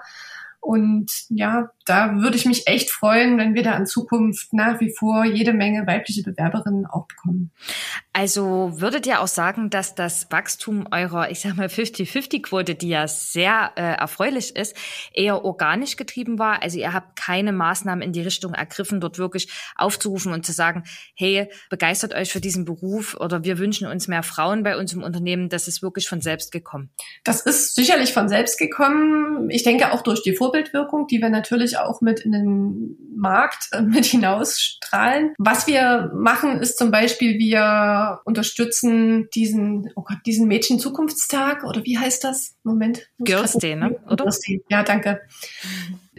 Und 0.62 1.12
ja, 1.30 1.70
da 1.86 2.16
würde 2.16 2.36
ich 2.36 2.46
mich 2.46 2.68
echt 2.68 2.92
freuen, 2.92 3.38
wenn 3.38 3.54
wir 3.54 3.64
da 3.64 3.78
in 3.78 3.86
Zukunft 3.86 4.52
nach 4.52 4.82
wie 4.82 4.94
vor 4.94 5.24
jede 5.24 5.54
Menge 5.54 5.88
weibliche 5.88 6.22
Bewerberinnen 6.22 6.86
auch 6.86 7.08
bekommen. 7.08 7.52
Also 8.12 8.72
würdet 8.82 9.06
ihr 9.06 9.22
auch 9.22 9.28
sagen, 9.28 9.70
dass 9.70 9.94
das 9.94 10.32
Wachstum 10.32 10.88
eurer, 10.92 11.30
ich 11.30 11.42
sag 11.42 11.56
mal, 11.56 11.68
50-50-Quote, 11.68 12.74
die 12.74 12.90
ja 12.90 13.08
sehr 13.08 13.72
äh, 13.76 13.82
erfreulich 13.82 14.56
ist, 14.56 14.76
eher 15.14 15.46
organisch 15.46 15.96
getrieben 15.96 16.40
war? 16.40 16.64
Also 16.64 16.80
ihr 16.80 16.92
habt 16.92 17.16
keine 17.16 17.52
Maßnahmen 17.52 18.02
in 18.02 18.12
die 18.12 18.22
Richtung 18.22 18.56
ergriffen, 18.56 19.00
dort 19.00 19.20
wirklich 19.20 19.52
aufzurufen 19.76 20.34
und 20.34 20.44
zu 20.44 20.54
sagen, 20.54 20.84
hey, 21.16 21.50
begeistert 21.70 22.16
euch 22.16 22.32
für 22.32 22.42
diesen 22.42 22.66
Beruf 22.66 23.16
oder 23.16 23.44
wir 23.44 23.60
wünschen 23.60 23.88
uns 23.88 24.08
mehr 24.08 24.24
Frauen 24.24 24.64
bei 24.64 24.76
uns 24.76 24.92
im 24.92 25.04
Unternehmen. 25.04 25.48
Das 25.48 25.68
ist 25.68 25.84
wirklich 25.84 26.10
von 26.10 26.20
selbst 26.20 26.52
gekommen. 26.52 26.90
Das 27.24 27.42
ist 27.42 27.76
sicherlich 27.76 28.12
von 28.12 28.28
selbst 28.28 28.58
gekommen. 28.58 29.52
Ich 29.52 29.62
denke 29.62 29.94
auch 29.94 30.02
durch 30.02 30.24
die 30.24 30.36
Vorbildwirkung, 30.36 31.06
die 31.06 31.22
wir 31.22 31.30
natürlich 31.30 31.78
auch 31.78 32.02
mit 32.02 32.22
in 32.22 32.32
den 32.32 32.98
Markt 33.16 33.68
äh, 33.72 33.82
mit 33.82 34.06
hinausstrahlen. 34.06 35.36
Was 35.38 35.68
wir 35.68 36.12
machen, 36.16 36.60
ist 36.60 36.80
zum 36.80 36.90
Beispiel, 36.90 37.38
wir 37.38 38.09
unterstützen 38.24 39.30
diesen, 39.34 39.92
oh 39.96 40.04
Gott, 40.04 40.18
diesen 40.26 40.48
Mädchen-Zukunftstag 40.48 41.64
oder 41.64 41.84
wie 41.86 41.98
heißt 41.98 42.24
das? 42.24 42.56
Moment. 42.64 43.10
Girls 43.20 43.54
Day, 43.54 43.76
ne? 43.76 44.00
Oder? 44.08 44.24
Girls 44.24 44.40
Day. 44.40 44.62
Ja, 44.70 44.84
danke. 44.84 45.22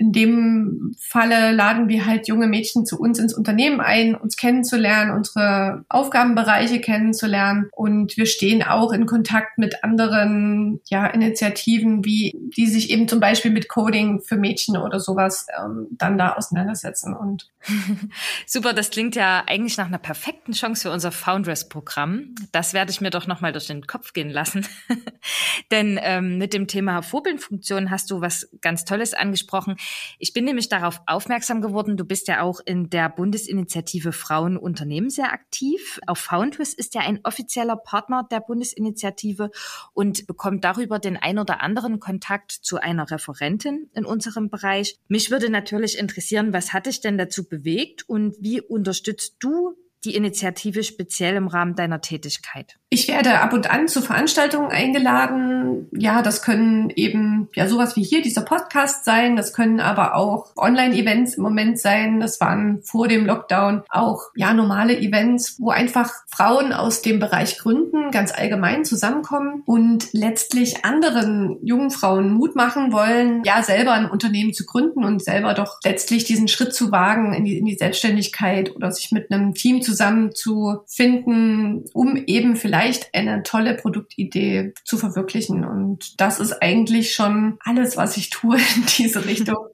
In 0.01 0.13
dem 0.13 0.97
Falle 0.99 1.53
laden 1.53 1.91
wir 1.91 2.07
halt 2.07 2.27
junge 2.27 2.47
Mädchen 2.47 2.87
zu 2.87 2.99
uns 2.99 3.19
ins 3.19 3.35
Unternehmen 3.35 3.83
ein, 3.83 4.15
uns 4.15 4.39
kennenzulernen, 4.39 5.11
unsere 5.11 5.85
Aufgabenbereiche 5.91 6.81
kennenzulernen. 6.81 7.69
Und 7.73 8.17
wir 8.17 8.25
stehen 8.25 8.63
auch 8.63 8.93
in 8.93 9.05
Kontakt 9.05 9.59
mit 9.59 9.85
anderen 9.85 10.81
ja, 10.87 11.07
Initiativen, 11.07 12.03
wie 12.03 12.35
die 12.57 12.67
sich 12.67 12.89
eben 12.89 13.09
zum 13.09 13.21
Beispiel 13.21 13.51
mit 13.51 13.69
Coding 13.69 14.23
für 14.23 14.39
Mädchen 14.39 14.79
oder 14.79 15.01
sowas 15.01 15.47
ähm, 15.63 15.89
dann 15.91 16.17
da 16.17 16.33
auseinandersetzen. 16.33 17.15
Und 17.15 17.51
Super, 18.47 18.73
das 18.73 18.91
klingt 18.91 19.17
ja 19.17 19.45
eigentlich 19.47 19.77
nach 19.77 19.87
einer 19.87 19.99
perfekten 19.99 20.53
Chance 20.53 20.83
für 20.83 20.91
unser 20.91 21.13
Foundress-Programm. 21.13 22.35
Das 22.53 22.73
werde 22.73 22.91
ich 22.91 23.03
mir 23.03 23.11
doch 23.11 23.27
nochmal 23.27 23.53
durch 23.53 23.67
den 23.67 23.87
Kopf 23.87 24.15
gehen 24.15 24.31
lassen. 24.31 24.67
Denn 25.71 26.01
ähm, 26.03 26.39
mit 26.39 26.55
dem 26.55 26.69
Thema 26.69 27.03
Vorbildfunktion 27.03 27.91
hast 27.91 28.11
du 28.11 28.23
was 28.23 28.49
ganz 28.63 28.87
Tolles 28.87 29.13
angesprochen. 29.13 29.77
Ich 30.19 30.33
bin 30.33 30.45
nämlich 30.45 30.69
darauf 30.69 31.01
aufmerksam 31.07 31.61
geworden, 31.61 31.97
du 31.97 32.05
bist 32.05 32.29
ja 32.29 32.43
auch 32.43 32.61
in 32.65 32.91
der 32.91 33.09
Bundesinitiative 33.09 34.13
Frauen 34.13 34.57
Unternehmen 34.57 35.11
sehr 35.11 35.33
aktiv. 35.33 36.01
Auch 36.07 36.17
Foundress 36.17 36.75
ist 36.75 36.95
ja 36.95 37.03
ein 37.03 37.21
offizieller 37.25 37.77
Partner 37.77 38.27
der 38.31 38.41
Bundesinitiative 38.41 39.51
und 39.93 40.27
bekommt 40.27 40.65
darüber 40.65 40.99
den 40.99 41.17
ein 41.17 41.39
oder 41.39 41.63
anderen 41.63 42.01
Kontakt 42.01 42.53
zu 42.53 42.79
einer 42.79 43.11
Referentin 43.11 43.91
in 43.95 44.05
unserem 44.05 44.51
Bereich. 44.51 44.99
Mich 45.09 45.31
würde 45.31 45.51
natürlich 45.51 45.99
interessieren, 45.99 46.53
was 46.53 46.73
hat 46.73 46.87
dich 46.87 47.01
denn 47.01 47.19
dazu 47.19 47.49
bewegt 47.49 48.09
und 48.09 48.37
wie 48.41 48.61
unterstützt 48.61 49.37
du 49.41 49.77
die 50.05 50.15
Initiative 50.15 50.83
speziell 50.83 51.37
im 51.37 51.49
Rahmen 51.49 51.75
deiner 51.75 52.01
Tätigkeit? 52.01 52.77
Ich 52.89 53.07
werde 53.07 53.41
ab 53.41 53.53
und 53.53 53.71
an 53.71 53.87
zu 53.87 54.03
Veranstaltungen 54.03 54.71
eingeladen. 54.71 55.89
Ja, 55.93 56.23
das 56.23 56.43
können 56.43 56.91
eben 56.91 57.49
ja 57.55 57.69
sowas 57.69 57.95
wie 57.95 58.03
hier 58.03 58.21
dieser 58.21 58.43
Podcast 58.43 59.05
sein. 59.05 59.37
Das 59.37 59.53
können 59.53 59.79
aber 59.79 60.17
auch 60.17 60.57
Online-Events 60.57 61.35
im 61.35 61.43
Moment 61.45 61.79
sein. 61.79 62.19
Das 62.19 62.41
waren 62.41 62.83
vor 62.83 63.07
dem 63.07 63.27
Lockdown 63.27 63.83
auch 63.89 64.31
ja 64.35 64.53
normale 64.55 64.99
Events, 64.99 65.57
wo 65.61 65.71
einfach 65.71 66.11
Frauen 66.29 66.73
aus 66.73 67.03
dem 67.03 67.21
Bereich 67.21 67.59
Gründen 67.59 68.11
ganz 68.11 68.33
allgemein 68.33 68.85
zusammenkommen 68.85 69.63
und 69.67 70.13
letztlich 70.13 70.85
anderen 70.85 71.59
jungen 71.65 71.91
Frauen 71.91 72.33
Mut 72.33 72.57
machen 72.57 72.93
wollen, 72.93 73.43
ja 73.45 73.63
selber 73.63 73.93
ein 73.93 74.11
Unternehmen 74.11 74.53
zu 74.53 74.67
gründen 74.67 75.05
und 75.05 75.23
selber 75.23 75.55
doch 75.55 75.79
letztlich 75.85 76.25
diesen 76.25 76.49
Schritt 76.49 76.75
zu 76.75 76.91
wagen 76.91 77.35
in 77.35 77.45
die, 77.45 77.59
in 77.59 77.67
die 77.67 77.77
Selbstständigkeit 77.77 78.75
oder 78.75 78.91
sich 78.91 79.13
mit 79.13 79.31
einem 79.31 79.55
Team 79.55 79.83
zusammenzufinden, 79.91 81.85
um 81.93 82.17
eben 82.17 82.57
vielleicht 82.57 82.71
vielleicht 82.71 83.15
eine 83.15 83.43
tolle 83.43 83.75
Produktidee 83.75 84.75
zu 84.85 84.97
verwirklichen. 84.97 85.65
Und 85.65 86.21
das 86.21 86.39
ist 86.39 86.63
eigentlich 86.63 87.15
schon 87.15 87.59
alles, 87.65 87.97
was 87.97 88.17
ich 88.17 88.31
tue 88.31 88.57
in 88.57 88.87
diese 88.99 89.25
Richtung. 89.27 89.70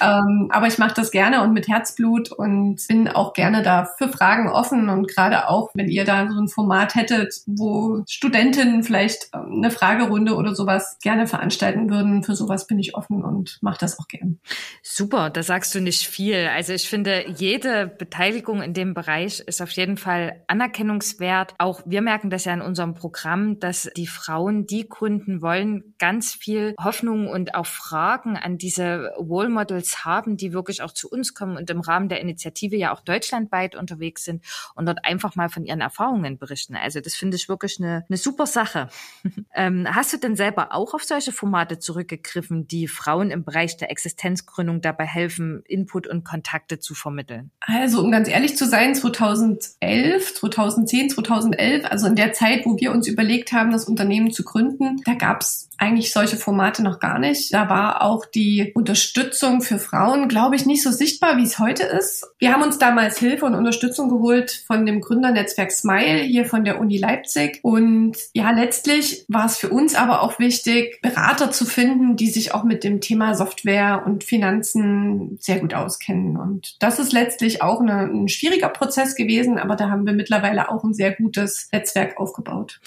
Ähm, 0.00 0.48
aber 0.50 0.66
ich 0.66 0.78
mache 0.78 0.94
das 0.94 1.10
gerne 1.10 1.42
und 1.42 1.52
mit 1.52 1.68
Herzblut 1.68 2.32
und 2.32 2.86
bin 2.88 3.08
auch 3.08 3.32
gerne 3.32 3.62
da 3.62 3.88
für 3.98 4.08
Fragen 4.08 4.48
offen. 4.48 4.88
Und 4.88 5.08
gerade 5.08 5.48
auch, 5.48 5.70
wenn 5.74 5.88
ihr 5.88 6.04
da 6.04 6.28
so 6.30 6.40
ein 6.40 6.48
Format 6.48 6.94
hättet, 6.94 7.34
wo 7.46 8.02
Studentinnen 8.08 8.82
vielleicht 8.82 9.30
ähm, 9.34 9.58
eine 9.58 9.70
Fragerunde 9.70 10.34
oder 10.34 10.54
sowas 10.54 10.98
gerne 11.02 11.26
veranstalten 11.26 11.90
würden, 11.90 12.22
für 12.22 12.34
sowas 12.34 12.66
bin 12.66 12.78
ich 12.78 12.94
offen 12.94 13.24
und 13.24 13.58
mache 13.60 13.78
das 13.80 13.98
auch 13.98 14.08
gern. 14.08 14.38
Super, 14.82 15.30
da 15.30 15.42
sagst 15.42 15.74
du 15.74 15.80
nicht 15.80 16.06
viel. 16.06 16.48
Also 16.54 16.72
ich 16.72 16.88
finde, 16.88 17.24
jede 17.28 17.86
Beteiligung 17.86 18.62
in 18.62 18.74
dem 18.74 18.94
Bereich 18.94 19.40
ist 19.40 19.60
auf 19.60 19.70
jeden 19.70 19.96
Fall 19.96 20.42
anerkennungswert. 20.46 21.54
Auch 21.58 21.82
wir 21.84 22.02
merken 22.02 22.30
das 22.30 22.44
ja 22.44 22.54
in 22.54 22.62
unserem 22.62 22.94
Programm, 22.94 23.58
dass 23.60 23.90
die 23.96 24.06
Frauen, 24.06 24.66
die 24.66 24.86
Kunden 24.86 25.42
wollen, 25.42 25.94
ganz 25.98 26.34
viel 26.34 26.74
Hoffnung 26.82 27.28
und 27.28 27.54
auch 27.54 27.66
Fragen 27.66 28.36
an 28.36 28.58
diese 28.58 29.12
Wall 29.18 29.47
Role 29.48 29.50
Models 29.50 30.04
haben, 30.04 30.36
die 30.36 30.52
wirklich 30.52 30.82
auch 30.82 30.92
zu 30.92 31.08
uns 31.08 31.34
kommen 31.34 31.56
und 31.56 31.70
im 31.70 31.80
Rahmen 31.80 32.08
der 32.08 32.20
Initiative 32.20 32.76
ja 32.76 32.92
auch 32.92 33.00
deutschlandweit 33.00 33.74
unterwegs 33.74 34.24
sind 34.24 34.44
und 34.74 34.86
dort 34.86 35.04
einfach 35.04 35.34
mal 35.36 35.48
von 35.48 35.64
ihren 35.64 35.80
Erfahrungen 35.80 36.38
berichten. 36.38 36.76
Also 36.76 37.00
das 37.00 37.14
finde 37.14 37.36
ich 37.36 37.48
wirklich 37.48 37.78
eine, 37.80 38.04
eine 38.08 38.16
super 38.16 38.46
Sache. 38.46 38.88
ähm, 39.54 39.86
hast 39.90 40.12
du 40.12 40.18
denn 40.18 40.36
selber 40.36 40.72
auch 40.72 40.94
auf 40.94 41.04
solche 41.04 41.32
Formate 41.32 41.78
zurückgegriffen, 41.78 42.66
die 42.66 42.88
Frauen 42.88 43.30
im 43.30 43.44
Bereich 43.44 43.76
der 43.76 43.90
Existenzgründung 43.90 44.80
dabei 44.80 45.06
helfen, 45.06 45.62
Input 45.66 46.06
und 46.06 46.24
Kontakte 46.24 46.78
zu 46.78 46.94
vermitteln? 46.94 47.50
Also 47.60 48.02
um 48.02 48.10
ganz 48.10 48.28
ehrlich 48.28 48.56
zu 48.56 48.66
sein, 48.66 48.94
2011, 48.94 50.34
2010, 50.34 51.10
2011, 51.10 51.84
also 51.86 52.06
in 52.06 52.16
der 52.16 52.32
Zeit, 52.32 52.64
wo 52.64 52.76
wir 52.78 52.92
uns 52.92 53.08
überlegt 53.08 53.52
haben, 53.52 53.70
das 53.70 53.84
Unternehmen 53.84 54.30
zu 54.30 54.44
gründen, 54.44 55.00
da 55.04 55.14
gab 55.14 55.42
es 55.42 55.68
eigentlich 55.78 56.12
solche 56.12 56.36
Formate 56.36 56.82
noch 56.82 56.98
gar 56.98 57.18
nicht. 57.18 57.54
Da 57.54 57.68
war 57.68 58.02
auch 58.02 58.26
die 58.26 58.72
Unterstützung 58.74 59.37
Unterstützung 59.38 59.60
für 59.60 59.78
Frauen, 59.78 60.28
glaube 60.28 60.56
ich, 60.56 60.66
nicht 60.66 60.82
so 60.82 60.90
sichtbar, 60.90 61.36
wie 61.36 61.44
es 61.44 61.60
heute 61.60 61.84
ist. 61.84 62.26
Wir 62.38 62.52
haben 62.52 62.62
uns 62.62 62.78
damals 62.78 63.18
Hilfe 63.18 63.46
und 63.46 63.54
Unterstützung 63.54 64.08
geholt 64.08 64.64
von 64.66 64.84
dem 64.84 65.00
Gründernetzwerk 65.00 65.70
Smile 65.70 66.18
hier 66.22 66.44
von 66.44 66.64
der 66.64 66.80
Uni 66.80 66.98
Leipzig. 66.98 67.60
Und 67.62 68.16
ja, 68.32 68.50
letztlich 68.50 69.24
war 69.28 69.46
es 69.46 69.56
für 69.56 69.68
uns 69.68 69.94
aber 69.94 70.22
auch 70.22 70.40
wichtig, 70.40 71.00
Berater 71.02 71.52
zu 71.52 71.66
finden, 71.66 72.16
die 72.16 72.30
sich 72.30 72.52
auch 72.52 72.64
mit 72.64 72.82
dem 72.82 73.00
Thema 73.00 73.34
Software 73.34 74.02
und 74.04 74.24
Finanzen 74.24 75.38
sehr 75.40 75.60
gut 75.60 75.72
auskennen. 75.72 76.36
Und 76.36 76.76
das 76.80 76.98
ist 76.98 77.12
letztlich 77.12 77.62
auch 77.62 77.80
eine, 77.80 78.00
ein 78.00 78.28
schwieriger 78.28 78.68
Prozess 78.68 79.14
gewesen, 79.14 79.58
aber 79.58 79.76
da 79.76 79.88
haben 79.88 80.04
wir 80.04 80.14
mittlerweile 80.14 80.68
auch 80.68 80.82
ein 80.82 80.94
sehr 80.94 81.12
gutes 81.12 81.68
Netzwerk 81.70 82.18
aufgebaut. 82.18 82.80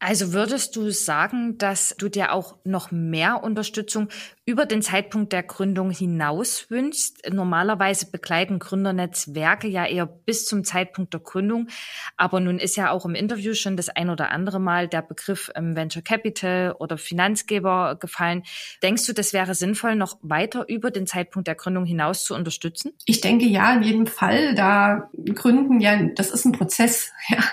Also 0.00 0.32
würdest 0.32 0.76
du 0.76 0.90
sagen, 0.90 1.58
dass 1.58 1.94
du 1.98 2.08
dir 2.08 2.32
auch 2.32 2.54
noch 2.64 2.92
mehr 2.92 3.42
Unterstützung 3.42 4.08
über 4.48 4.64
den 4.64 4.80
Zeitpunkt 4.80 5.34
der 5.34 5.42
Gründung 5.42 5.90
hinaus 5.90 6.70
wünschst? 6.70 7.30
Normalerweise 7.30 8.10
begleiten 8.10 8.58
Gründernetzwerke 8.58 9.68
ja 9.68 9.84
eher 9.84 10.06
bis 10.06 10.46
zum 10.46 10.64
Zeitpunkt 10.64 11.12
der 11.12 11.20
Gründung. 11.20 11.68
Aber 12.16 12.40
nun 12.40 12.58
ist 12.58 12.74
ja 12.74 12.90
auch 12.90 13.04
im 13.04 13.14
Interview 13.14 13.52
schon 13.52 13.76
das 13.76 13.90
ein 13.90 14.08
oder 14.08 14.30
andere 14.30 14.58
Mal 14.58 14.88
der 14.88 15.02
Begriff 15.02 15.50
ähm, 15.54 15.76
Venture 15.76 16.00
Capital 16.00 16.74
oder 16.78 16.96
Finanzgeber 16.96 17.98
gefallen. 18.00 18.42
Denkst 18.82 19.04
du, 19.04 19.12
das 19.12 19.34
wäre 19.34 19.54
sinnvoll, 19.54 19.96
noch 19.96 20.16
weiter 20.22 20.64
über 20.66 20.90
den 20.90 21.06
Zeitpunkt 21.06 21.46
der 21.46 21.54
Gründung 21.54 21.84
hinaus 21.84 22.24
zu 22.24 22.34
unterstützen? 22.34 22.92
Ich 23.04 23.20
denke 23.20 23.44
ja, 23.44 23.74
in 23.74 23.82
jedem 23.82 24.06
Fall. 24.06 24.54
Da 24.54 25.10
Gründen 25.34 25.78
ja, 25.78 26.04
das 26.14 26.30
ist 26.30 26.46
ein 26.46 26.52
Prozess. 26.52 27.12
Ja. 27.30 27.44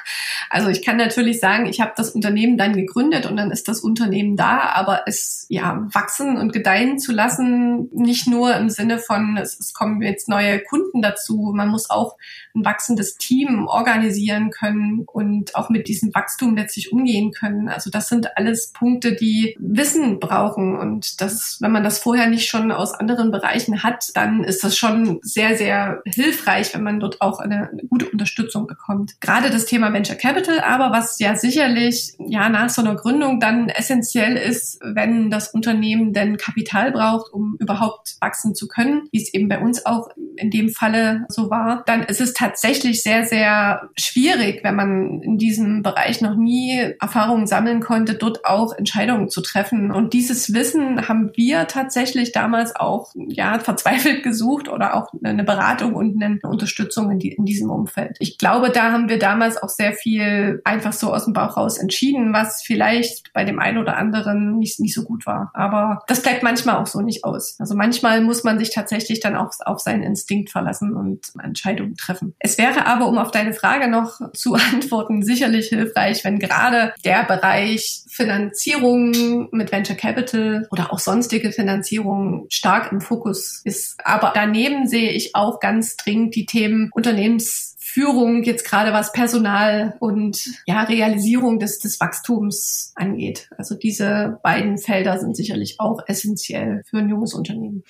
Also 0.49 0.69
ich 0.69 0.83
kann 0.83 0.97
natürlich 0.97 1.39
sagen, 1.39 1.65
ich 1.65 1.81
habe 1.81 1.93
das 1.95 2.11
Unternehmen 2.11 2.57
dann 2.57 2.73
gegründet 2.73 3.25
und 3.25 3.37
dann 3.37 3.51
ist 3.51 3.67
das 3.67 3.81
Unternehmen 3.81 4.35
da, 4.35 4.59
aber 4.73 5.03
es 5.05 5.45
ja 5.49 5.87
wachsen 5.93 6.37
und 6.37 6.53
gedeihen 6.53 6.99
zu 6.99 7.11
lassen, 7.11 7.89
nicht 7.93 8.27
nur 8.27 8.55
im 8.55 8.69
Sinne 8.69 8.99
von, 8.99 9.37
es, 9.37 9.59
es 9.59 9.73
kommen 9.73 10.01
jetzt 10.01 10.29
neue 10.29 10.59
Kunden 10.59 11.01
dazu, 11.01 11.51
man 11.55 11.69
muss 11.69 11.89
auch 11.89 12.17
ein 12.55 12.63
wachsendes 12.63 13.17
Team 13.17 13.67
organisieren 13.67 14.49
können 14.49 15.03
und 15.05 15.55
auch 15.55 15.69
mit 15.69 15.87
diesem 15.87 16.13
Wachstum 16.15 16.55
letztlich 16.55 16.91
umgehen 16.91 17.31
können. 17.31 17.67
Also 17.67 17.89
das 17.89 18.07
sind 18.07 18.37
alles 18.37 18.71
Punkte, 18.71 19.13
die 19.13 19.55
Wissen 19.59 20.19
brauchen 20.19 20.75
und 20.75 21.21
das, 21.21 21.57
wenn 21.61 21.71
man 21.71 21.83
das 21.83 21.99
vorher 21.99 22.27
nicht 22.27 22.47
schon 22.47 22.71
aus 22.71 22.93
anderen 22.93 23.31
Bereichen 23.31 23.83
hat, 23.83 24.11
dann 24.15 24.43
ist 24.43 24.63
das 24.63 24.77
schon 24.77 25.19
sehr, 25.21 25.57
sehr 25.57 26.01
hilfreich, 26.05 26.73
wenn 26.73 26.83
man 26.83 26.99
dort 26.99 27.21
auch 27.21 27.39
eine, 27.39 27.69
eine 27.69 27.83
gute 27.83 28.09
Unterstützung 28.09 28.67
bekommt. 28.67 29.19
Gerade 29.21 29.49
das 29.49 29.65
Thema 29.65 29.91
Venture 29.91 30.15
Capital, 30.15 30.34
aber 30.63 30.91
was 30.91 31.19
ja 31.19 31.35
sicherlich 31.35 32.13
ja 32.19 32.49
nach 32.49 32.69
so 32.69 32.81
einer 32.81 32.95
Gründung 32.95 33.39
dann 33.39 33.69
essentiell 33.69 34.35
ist, 34.37 34.79
wenn 34.83 35.29
das 35.29 35.49
Unternehmen 35.49 36.13
denn 36.13 36.37
Kapital 36.37 36.91
braucht, 36.91 37.31
um 37.31 37.55
überhaupt 37.59 38.17
wachsen 38.21 38.55
zu 38.55 38.67
können, 38.67 39.07
wie 39.11 39.21
es 39.21 39.33
eben 39.33 39.47
bei 39.47 39.59
uns 39.59 39.85
auch 39.85 40.09
in 40.37 40.51
dem 40.51 40.69
Falle 40.69 41.25
so 41.29 41.49
war, 41.49 41.83
dann 41.85 42.03
ist 42.03 42.21
es 42.21 42.33
tatsächlich 42.33 43.03
sehr, 43.03 43.23
sehr 43.23 43.89
schwierig, 43.97 44.63
wenn 44.63 44.75
man 44.75 45.21
in 45.21 45.37
diesem 45.37 45.81
Bereich 45.81 46.21
noch 46.21 46.35
nie 46.35 46.93
Erfahrungen 46.99 47.47
sammeln 47.47 47.79
konnte, 47.79 48.15
dort 48.15 48.45
auch 48.45 48.73
Entscheidungen 48.73 49.29
zu 49.29 49.41
treffen. 49.41 49.91
Und 49.91 50.13
dieses 50.13 50.53
Wissen 50.53 51.07
haben 51.07 51.31
wir 51.35 51.67
tatsächlich 51.67 52.31
damals 52.31 52.75
auch 52.75 53.11
ja 53.15 53.59
verzweifelt 53.59 54.23
gesucht 54.23 54.69
oder 54.69 54.95
auch 54.95 55.11
eine 55.23 55.43
Beratung 55.43 55.93
und 55.93 56.21
eine 56.21 56.39
Unterstützung 56.43 57.11
in, 57.11 57.19
die, 57.19 57.31
in 57.31 57.45
diesem 57.45 57.69
Umfeld. 57.69 58.17
Ich 58.19 58.37
glaube, 58.37 58.69
da 58.69 58.91
haben 58.91 59.09
wir 59.09 59.19
damals 59.19 59.61
auch 59.61 59.69
sehr 59.69 59.93
viel 59.93 60.61
einfach 60.63 60.93
so 60.93 61.13
aus 61.13 61.25
dem 61.25 61.33
Bauch 61.33 61.57
raus 61.57 61.77
entschieden, 61.77 62.33
was 62.33 62.61
vielleicht 62.63 63.33
bei 63.33 63.43
dem 63.43 63.59
einen 63.59 63.77
oder 63.77 63.97
anderen 63.97 64.57
nicht, 64.57 64.79
nicht 64.79 64.93
so 64.93 65.03
gut 65.03 65.25
war. 65.25 65.51
Aber 65.53 66.03
das 66.07 66.21
bleibt 66.21 66.43
manchmal 66.43 66.75
auch 66.77 66.87
so 66.87 67.01
nicht 67.01 67.23
aus. 67.23 67.55
Also 67.59 67.75
manchmal 67.75 68.21
muss 68.21 68.43
man 68.43 68.59
sich 68.59 68.73
tatsächlich 68.73 69.19
dann 69.19 69.35
auch 69.35 69.51
auf 69.65 69.79
seinen 69.79 70.03
Instinkt 70.03 70.24
verlassen 70.51 70.93
und 70.93 71.31
Entscheidungen 71.41 71.95
treffen. 71.95 72.35
Es 72.39 72.57
wäre 72.57 72.85
aber, 72.85 73.07
um 73.07 73.17
auf 73.17 73.31
deine 73.31 73.53
Frage 73.53 73.89
noch 73.89 74.19
zu 74.33 74.55
antworten, 74.55 75.23
sicherlich 75.23 75.67
hilfreich, 75.67 76.23
wenn 76.23 76.39
gerade 76.39 76.93
der 77.03 77.23
Bereich 77.23 78.03
Finanzierung 78.07 79.49
mit 79.51 79.71
Venture 79.71 79.95
Capital 79.95 80.67
oder 80.71 80.93
auch 80.93 80.99
sonstige 80.99 81.51
Finanzierung 81.51 82.45
stark 82.49 82.91
im 82.91 83.01
Fokus 83.01 83.61
ist. 83.63 83.97
Aber 84.03 84.31
daneben 84.33 84.87
sehe 84.87 85.11
ich 85.11 85.35
auch 85.35 85.59
ganz 85.59 85.97
dringend 85.97 86.35
die 86.35 86.45
Themen 86.45 86.89
Unternehmensführung, 86.93 88.43
jetzt 88.43 88.65
gerade 88.65 88.93
was 88.93 89.11
Personal 89.11 89.95
und 89.99 90.45
ja, 90.65 90.83
Realisierung 90.83 91.59
des, 91.59 91.79
des 91.79 91.99
Wachstums 91.99 92.93
angeht. 92.95 93.49
Also 93.57 93.75
diese 93.75 94.39
beiden 94.43 94.77
Felder 94.77 95.19
sind 95.19 95.35
sicherlich 95.35 95.75
auch 95.79 95.99
essentiell 96.07 96.83
für 96.89 96.97
ein 96.99 97.09
junges 97.09 97.33
Unternehmen. 97.33 97.83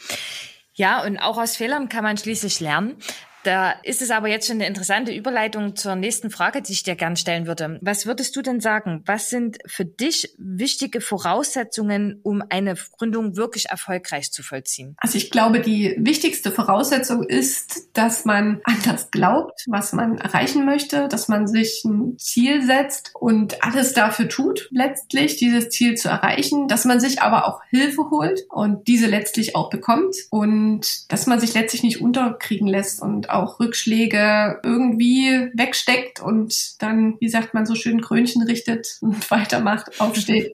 Ja, 0.76 1.04
und 1.04 1.18
auch 1.18 1.38
aus 1.38 1.56
Fehlern 1.56 1.88
kann 1.90 2.04
man 2.04 2.18
schließlich 2.18 2.60
lernen. 2.60 2.98
Da 3.46 3.76
ist 3.84 4.02
es 4.02 4.10
aber 4.10 4.28
jetzt 4.28 4.48
schon 4.48 4.56
eine 4.56 4.66
interessante 4.66 5.14
Überleitung 5.14 5.76
zur 5.76 5.96
nächsten 5.96 6.32
Frage, 6.32 6.64
die 6.64 6.72
ich 6.72 6.82
dir 6.82 6.96
gern 6.96 7.16
stellen 7.16 7.46
würde. 7.46 7.78
Was 7.84 8.08
würdest 8.08 8.36
du 8.36 8.42
denn 8.42 8.60
sagen? 8.60 9.04
Was 9.06 9.30
sind 9.30 9.60
für 9.68 9.86
dich 9.86 10.34
wichtige 10.40 11.00
Voraussetzungen, 11.00 12.20
um 12.24 12.42
eine 12.50 12.74
Gründung 12.98 13.38
wirklich 13.38 13.68
erfolgreich 13.70 14.32
zu 14.32 14.42
vollziehen? 14.42 14.96
Also 14.98 15.20
ich 15.20 15.30
glaube, 15.30 15.60
die 15.60 15.96
wichtigste 16.00 16.52
Voraussetzung 16.52 17.22
ist, 17.22 17.96
dass 17.96 18.26
man 18.26 18.62
an 18.64 18.78
das 18.84 19.12
glaubt, 19.12 19.64
was 19.68 19.94
man 19.94 20.18
erreichen 20.18 20.66
möchte, 20.66 21.08
dass 21.08 21.28
man 21.28 21.46
sich 21.46 21.84
ein 21.86 22.18
Ziel 22.18 22.64
setzt 22.64 23.12
und 23.14 23.64
alles 23.64 23.94
dafür 23.94 24.28
tut, 24.28 24.70
letztlich 24.72 25.38
dieses 25.38 25.70
Ziel 25.70 25.94
zu 25.94 26.10
erreichen, 26.10 26.68
dass 26.68 26.84
man 26.84 27.00
sich 27.00 27.22
aber 27.22 27.48
auch 27.48 27.62
Hilfe 27.70 28.10
holt 28.10 28.42
und 28.50 28.88
diese 28.88 29.06
letztlich 29.06 29.56
auch 29.56 29.70
bekommt 29.70 30.16
und 30.32 31.12
dass 31.12 31.28
man 31.28 31.40
sich 31.40 31.54
letztlich 31.54 31.84
nicht 31.84 32.02
unterkriegen 32.02 32.68
lässt 32.68 33.04
und 33.04 33.30
auch 33.36 33.60
Rückschläge 33.60 34.60
irgendwie 34.64 35.50
wegsteckt 35.54 36.20
und 36.22 36.82
dann, 36.82 37.16
wie 37.20 37.30
sagt 37.30 37.54
man 37.54 37.66
so 37.66 37.76
schön, 37.76 38.02
Krönchen 38.02 38.44
richtet 38.44 38.98
und 39.02 39.30
weitermacht, 39.32 40.00
aufsteht. 40.00 40.54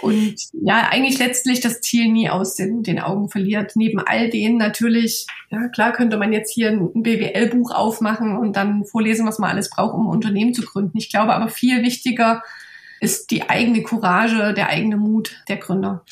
Und 0.00 0.36
ja, 0.52 0.88
eigentlich 0.90 1.18
letztlich 1.18 1.60
das 1.60 1.80
Ziel 1.80 2.08
nie 2.08 2.30
aus 2.30 2.54
den, 2.54 2.82
den 2.84 3.00
Augen 3.00 3.28
verliert. 3.28 3.72
Neben 3.74 3.98
all 3.98 4.30
denen 4.30 4.56
natürlich, 4.56 5.26
ja 5.50 5.66
klar 5.68 5.92
könnte 5.92 6.16
man 6.16 6.32
jetzt 6.32 6.52
hier 6.52 6.70
ein 6.70 7.02
BWL-Buch 7.02 7.72
aufmachen 7.72 8.36
und 8.36 8.54
dann 8.54 8.84
vorlesen, 8.84 9.26
was 9.26 9.38
man 9.38 9.50
alles 9.50 9.70
braucht, 9.70 9.94
um 9.94 10.06
ein 10.06 10.14
Unternehmen 10.14 10.54
zu 10.54 10.62
gründen. 10.62 10.96
Ich 10.96 11.10
glaube 11.10 11.34
aber 11.34 11.48
viel 11.48 11.82
wichtiger 11.82 12.42
ist 13.00 13.30
die 13.30 13.48
eigene 13.48 13.82
Courage, 13.82 14.54
der 14.54 14.68
eigene 14.68 14.96
Mut 14.96 15.42
der 15.48 15.56
Gründer. 15.56 16.04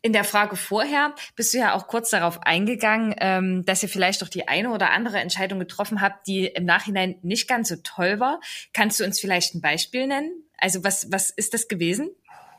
In 0.00 0.12
der 0.12 0.24
Frage 0.24 0.54
vorher 0.54 1.14
bist 1.34 1.52
du 1.52 1.58
ja 1.58 1.74
auch 1.74 1.88
kurz 1.88 2.10
darauf 2.10 2.42
eingegangen, 2.42 3.14
ähm, 3.18 3.64
dass 3.64 3.82
ihr 3.82 3.88
vielleicht 3.88 4.22
doch 4.22 4.28
die 4.28 4.46
eine 4.46 4.70
oder 4.70 4.90
andere 4.90 5.18
Entscheidung 5.18 5.58
getroffen 5.58 6.00
habt, 6.00 6.26
die 6.28 6.46
im 6.46 6.64
Nachhinein 6.64 7.16
nicht 7.22 7.48
ganz 7.48 7.68
so 7.68 7.76
toll 7.82 8.20
war. 8.20 8.40
Kannst 8.72 9.00
du 9.00 9.04
uns 9.04 9.18
vielleicht 9.18 9.56
ein 9.56 9.60
Beispiel 9.60 10.06
nennen? 10.06 10.30
Also 10.56 10.84
was, 10.84 11.10
was 11.10 11.30
ist 11.30 11.52
das 11.52 11.66
gewesen? 11.66 12.10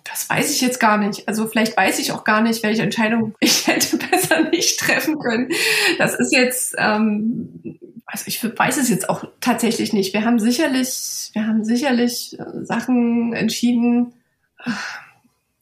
Das 0.04 0.30
weiß 0.30 0.52
ich 0.54 0.62
jetzt 0.62 0.80
gar 0.80 0.97
nicht. 0.97 1.28
Also 1.28 1.47
vielleicht 1.47 1.78
weiß 1.78 1.99
ich 1.99 2.12
auch 2.12 2.23
gar 2.23 2.41
nicht, 2.41 2.63
welche 2.63 2.82
Entscheidung 2.82 3.36
ich 3.39 3.67
hätte 3.67 3.97
besser 3.97 4.49
nicht 4.49 4.80
treffen 4.80 5.17
können. 5.19 5.49
Das 5.97 6.15
ist 6.15 6.34
jetzt, 6.34 6.75
ähm, 6.78 7.80
also 8.06 8.25
ich 8.28 8.43
weiß 8.43 8.78
es 8.78 8.89
jetzt 8.89 9.10
auch 9.10 9.23
tatsächlich 9.39 9.93
nicht. 9.93 10.13
Wir 10.13 10.25
haben 10.25 10.39
sicherlich, 10.39 11.30
wir 11.34 11.47
haben 11.47 11.63
sicherlich 11.63 12.38
äh, 12.38 12.65
Sachen 12.65 13.34
entschieden. 13.34 14.13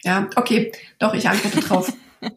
Ja, 0.08 0.30
okay, 0.38 0.72
doch, 1.00 1.14
ich 1.14 1.28
antworte 1.28 1.60
drauf. 1.60 1.92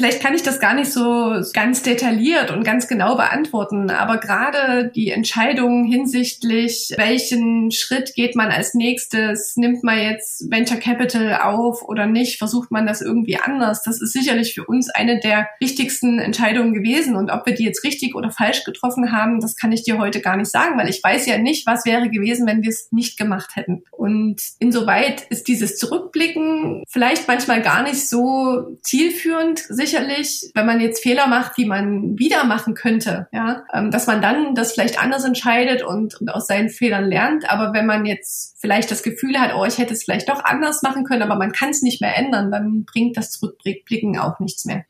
Vielleicht 0.00 0.22
kann 0.22 0.34
ich 0.34 0.42
das 0.42 0.60
gar 0.60 0.72
nicht 0.72 0.90
so 0.90 1.42
ganz 1.52 1.82
detailliert 1.82 2.50
und 2.50 2.64
ganz 2.64 2.88
genau 2.88 3.16
beantworten, 3.16 3.90
aber 3.90 4.16
gerade 4.16 4.88
die 4.88 5.10
Entscheidung 5.10 5.84
hinsichtlich, 5.84 6.94
welchen 6.96 7.70
Schritt 7.70 8.14
geht 8.14 8.34
man 8.34 8.50
als 8.50 8.72
nächstes, 8.72 9.58
nimmt 9.58 9.84
man 9.84 9.98
jetzt 9.98 10.50
Venture 10.50 10.78
Capital 10.78 11.42
auf 11.42 11.82
oder 11.82 12.06
nicht, 12.06 12.38
versucht 12.38 12.70
man 12.70 12.86
das 12.86 13.02
irgendwie 13.02 13.36
anders, 13.36 13.82
das 13.82 14.00
ist 14.00 14.14
sicherlich 14.14 14.54
für 14.54 14.64
uns 14.64 14.88
eine 14.88 15.20
der 15.20 15.50
wichtigsten 15.60 16.18
Entscheidungen 16.18 16.72
gewesen. 16.72 17.14
Und 17.14 17.30
ob 17.30 17.44
wir 17.44 17.54
die 17.54 17.64
jetzt 17.64 17.84
richtig 17.84 18.14
oder 18.14 18.30
falsch 18.30 18.64
getroffen 18.64 19.12
haben, 19.12 19.38
das 19.38 19.54
kann 19.54 19.70
ich 19.70 19.82
dir 19.82 19.98
heute 19.98 20.22
gar 20.22 20.38
nicht 20.38 20.50
sagen, 20.50 20.78
weil 20.78 20.88
ich 20.88 21.04
weiß 21.04 21.26
ja 21.26 21.36
nicht, 21.36 21.66
was 21.66 21.84
wäre 21.84 22.08
gewesen, 22.08 22.46
wenn 22.46 22.62
wir 22.62 22.70
es 22.70 22.88
nicht 22.90 23.18
gemacht 23.18 23.54
hätten. 23.54 23.82
Und 23.90 24.40
insoweit 24.60 25.26
ist 25.28 25.46
dieses 25.46 25.76
Zurückblicken 25.76 26.84
vielleicht 26.88 27.28
manchmal 27.28 27.60
gar 27.60 27.82
nicht 27.82 28.08
so 28.08 28.78
zielführend, 28.82 29.58
sicher 29.58 29.89
sicherlich, 29.90 30.50
wenn 30.54 30.66
man 30.66 30.80
jetzt 30.80 31.02
Fehler 31.02 31.26
macht, 31.26 31.56
die 31.56 31.64
man 31.64 32.18
wieder 32.18 32.44
machen 32.44 32.74
könnte, 32.74 33.28
ja, 33.32 33.64
ähm, 33.72 33.90
dass 33.90 34.06
man 34.06 34.22
dann 34.22 34.54
das 34.54 34.72
vielleicht 34.72 35.00
anders 35.02 35.24
entscheidet 35.24 35.82
und, 35.82 36.20
und 36.20 36.28
aus 36.28 36.46
seinen 36.46 36.68
Fehlern 36.68 37.04
lernt. 37.04 37.50
Aber 37.50 37.72
wenn 37.72 37.86
man 37.86 38.06
jetzt 38.06 38.56
vielleicht 38.60 38.90
das 38.90 39.02
Gefühl 39.02 39.38
hat, 39.38 39.54
oh, 39.54 39.64
ich 39.64 39.78
hätte 39.78 39.94
es 39.94 40.04
vielleicht 40.04 40.28
doch 40.28 40.44
anders 40.44 40.82
machen 40.82 41.04
können, 41.04 41.22
aber 41.22 41.36
man 41.36 41.52
kann 41.52 41.70
es 41.70 41.82
nicht 41.82 42.00
mehr 42.00 42.16
ändern, 42.16 42.50
dann 42.50 42.84
bringt 42.84 43.16
das 43.16 43.32
Zurückblicken 43.32 44.18
auch 44.18 44.38
nichts 44.38 44.64
mehr. 44.64 44.84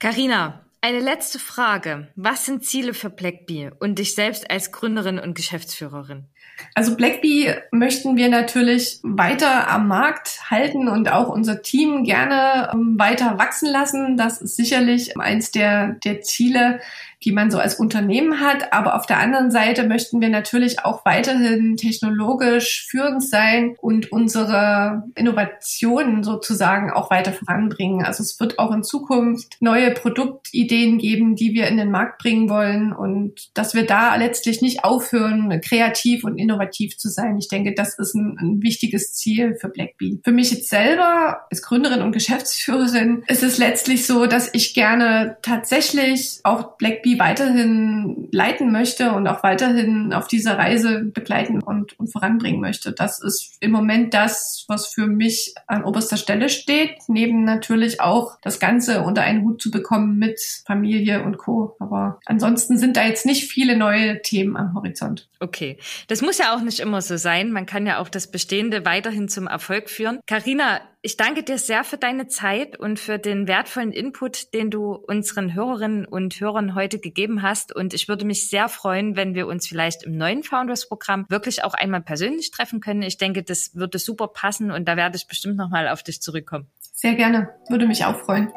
Carina, 0.00 0.60
eine 0.80 1.00
letzte 1.00 1.38
Frage. 1.38 2.08
Was 2.16 2.44
sind 2.44 2.64
Ziele 2.64 2.92
für 2.92 3.10
Blackbee 3.10 3.70
und 3.78 3.98
dich 3.98 4.14
selbst 4.14 4.50
als 4.50 4.72
Gründerin 4.72 5.18
und 5.18 5.34
Geschäftsführerin? 5.34 6.26
Also 6.74 6.96
Blackbee 6.96 7.54
möchten 7.70 8.16
wir 8.16 8.28
natürlich 8.28 8.98
weiter 9.02 9.68
am 9.70 9.88
Markt 9.88 10.50
halten 10.50 10.88
und 10.88 11.10
auch 11.10 11.28
unser 11.28 11.62
Team 11.62 12.04
gerne 12.04 12.70
ähm, 12.72 12.98
weiter 12.98 13.38
wachsen 13.38 13.70
lassen. 13.70 14.16
Das 14.16 14.40
ist 14.40 14.56
sicherlich 14.56 15.18
eins 15.18 15.52
der, 15.52 15.96
der 16.04 16.22
Ziele, 16.22 16.80
die 17.24 17.32
man 17.32 17.50
so 17.50 17.58
als 17.58 17.74
Unternehmen 17.74 18.40
hat. 18.40 18.72
Aber 18.72 18.96
auf 18.96 19.06
der 19.06 19.18
anderen 19.18 19.50
Seite 19.50 19.86
möchten 19.86 20.20
wir 20.20 20.28
natürlich 20.28 20.84
auch 20.84 21.04
weiterhin 21.04 21.76
technologisch 21.76 22.86
führend 22.88 23.22
sein 23.24 23.76
und 23.80 24.12
unsere 24.12 25.04
Innovationen 25.14 26.22
sozusagen 26.22 26.90
auch 26.90 27.10
weiter 27.10 27.32
voranbringen. 27.32 28.04
Also 28.04 28.22
es 28.22 28.38
wird 28.38 28.58
auch 28.58 28.72
in 28.72 28.82
Zukunft 28.82 29.56
neue 29.60 29.90
Produktideen 29.92 30.98
geben, 30.98 31.36
die 31.36 31.54
wir 31.54 31.66
in 31.68 31.76
den 31.76 31.90
Markt 31.90 32.18
bringen 32.18 32.48
wollen 32.48 32.92
und 32.92 33.50
dass 33.54 33.74
wir 33.74 33.86
da 33.86 34.16
letztlich 34.16 34.60
nicht 34.60 34.84
aufhören, 34.84 35.60
kreativ 35.62 36.24
und 36.24 36.38
innovativ 36.38 36.98
zu 36.98 37.08
sein. 37.08 37.38
Ich 37.38 37.48
denke, 37.48 37.74
das 37.74 37.98
ist 37.98 38.14
ein, 38.14 38.36
ein 38.38 38.62
wichtiges 38.62 39.14
Ziel 39.14 39.54
für 39.54 39.68
Blackbee. 39.68 40.18
Für 40.22 40.32
mich 40.32 40.50
jetzt 40.50 40.68
selber 40.68 41.46
als 41.50 41.62
Gründerin 41.62 42.02
und 42.02 42.12
Geschäftsführerin 42.12 43.24
ist 43.28 43.42
es 43.42 43.58
letztlich 43.58 44.06
so, 44.06 44.26
dass 44.26 44.50
ich 44.52 44.74
gerne 44.74 45.38
tatsächlich 45.42 46.40
auch 46.44 46.76
Blackbee 46.76 47.13
weiterhin 47.18 48.28
leiten 48.30 48.72
möchte 48.72 49.12
und 49.12 49.26
auch 49.26 49.42
weiterhin 49.42 50.12
auf 50.12 50.28
dieser 50.28 50.58
Reise 50.58 51.04
begleiten 51.04 51.62
und, 51.62 51.98
und 51.98 52.12
voranbringen 52.12 52.60
möchte. 52.60 52.92
Das 52.92 53.22
ist 53.22 53.56
im 53.60 53.70
Moment 53.70 54.14
das, 54.14 54.64
was 54.68 54.88
für 54.88 55.06
mich 55.06 55.54
an 55.66 55.84
oberster 55.84 56.16
Stelle 56.16 56.48
steht, 56.48 56.96
neben 57.08 57.44
natürlich 57.44 58.00
auch 58.00 58.38
das 58.42 58.58
Ganze 58.58 59.02
unter 59.02 59.22
einen 59.22 59.44
Hut 59.44 59.62
zu 59.62 59.70
bekommen 59.70 60.18
mit 60.18 60.40
Familie 60.66 61.22
und 61.22 61.38
Co. 61.38 61.76
Aber 61.78 62.18
ansonsten 62.26 62.78
sind 62.78 62.96
da 62.96 63.06
jetzt 63.06 63.26
nicht 63.26 63.50
viele 63.50 63.76
neue 63.76 64.22
Themen 64.22 64.56
am 64.56 64.74
Horizont. 64.74 65.28
Okay, 65.40 65.78
das 66.08 66.22
muss 66.22 66.38
ja 66.38 66.54
auch 66.54 66.60
nicht 66.60 66.80
immer 66.80 67.02
so 67.02 67.16
sein. 67.16 67.52
Man 67.52 67.66
kann 67.66 67.86
ja 67.86 67.98
auch 67.98 68.08
das 68.08 68.30
Bestehende 68.30 68.84
weiterhin 68.84 69.28
zum 69.28 69.46
Erfolg 69.46 69.90
führen. 69.90 70.20
Carina, 70.26 70.80
ich 71.04 71.18
danke 71.18 71.42
dir 71.42 71.58
sehr 71.58 71.84
für 71.84 71.98
deine 71.98 72.28
Zeit 72.28 72.80
und 72.80 72.98
für 72.98 73.18
den 73.18 73.46
wertvollen 73.46 73.92
Input, 73.92 74.54
den 74.54 74.70
du 74.70 74.94
unseren 74.94 75.52
Hörerinnen 75.52 76.06
und 76.06 76.40
Hörern 76.40 76.74
heute 76.74 76.98
gegeben 76.98 77.42
hast. 77.42 77.76
Und 77.76 77.92
ich 77.92 78.08
würde 78.08 78.24
mich 78.24 78.48
sehr 78.48 78.70
freuen, 78.70 79.14
wenn 79.14 79.34
wir 79.34 79.46
uns 79.46 79.66
vielleicht 79.66 80.04
im 80.04 80.16
neuen 80.16 80.42
Founders-Programm 80.42 81.26
wirklich 81.28 81.62
auch 81.62 81.74
einmal 81.74 82.00
persönlich 82.00 82.52
treffen 82.52 82.80
können. 82.80 83.02
Ich 83.02 83.18
denke, 83.18 83.42
das 83.42 83.74
würde 83.74 83.98
super 83.98 84.28
passen 84.28 84.70
und 84.70 84.88
da 84.88 84.96
werde 84.96 85.16
ich 85.16 85.28
bestimmt 85.28 85.58
nochmal 85.58 85.88
auf 85.88 86.02
dich 86.02 86.22
zurückkommen. 86.22 86.68
Sehr 86.94 87.14
gerne, 87.16 87.50
würde 87.68 87.86
mich 87.86 88.06
auch 88.06 88.18
freuen. 88.20 88.50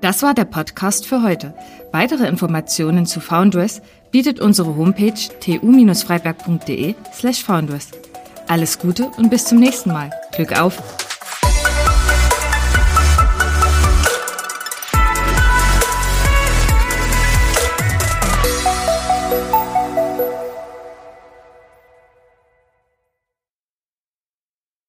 Das 0.00 0.24
war 0.24 0.34
der 0.34 0.46
Podcast 0.46 1.06
für 1.06 1.22
heute. 1.22 1.54
Weitere 1.92 2.26
Informationen 2.26 3.06
zu 3.06 3.20
Foundress 3.20 3.80
bietet 4.10 4.40
unsere 4.40 4.74
Homepage 4.74 5.14
tu-freiberg.de 5.38 6.96
slash 7.14 7.44
foundress. 7.44 7.92
Alles 8.48 8.80
Gute 8.80 9.08
und 9.16 9.30
bis 9.30 9.44
zum 9.44 9.60
nächsten 9.60 9.92
Mal. 9.92 10.10
Glück 10.32 10.60
auf! 10.60 11.01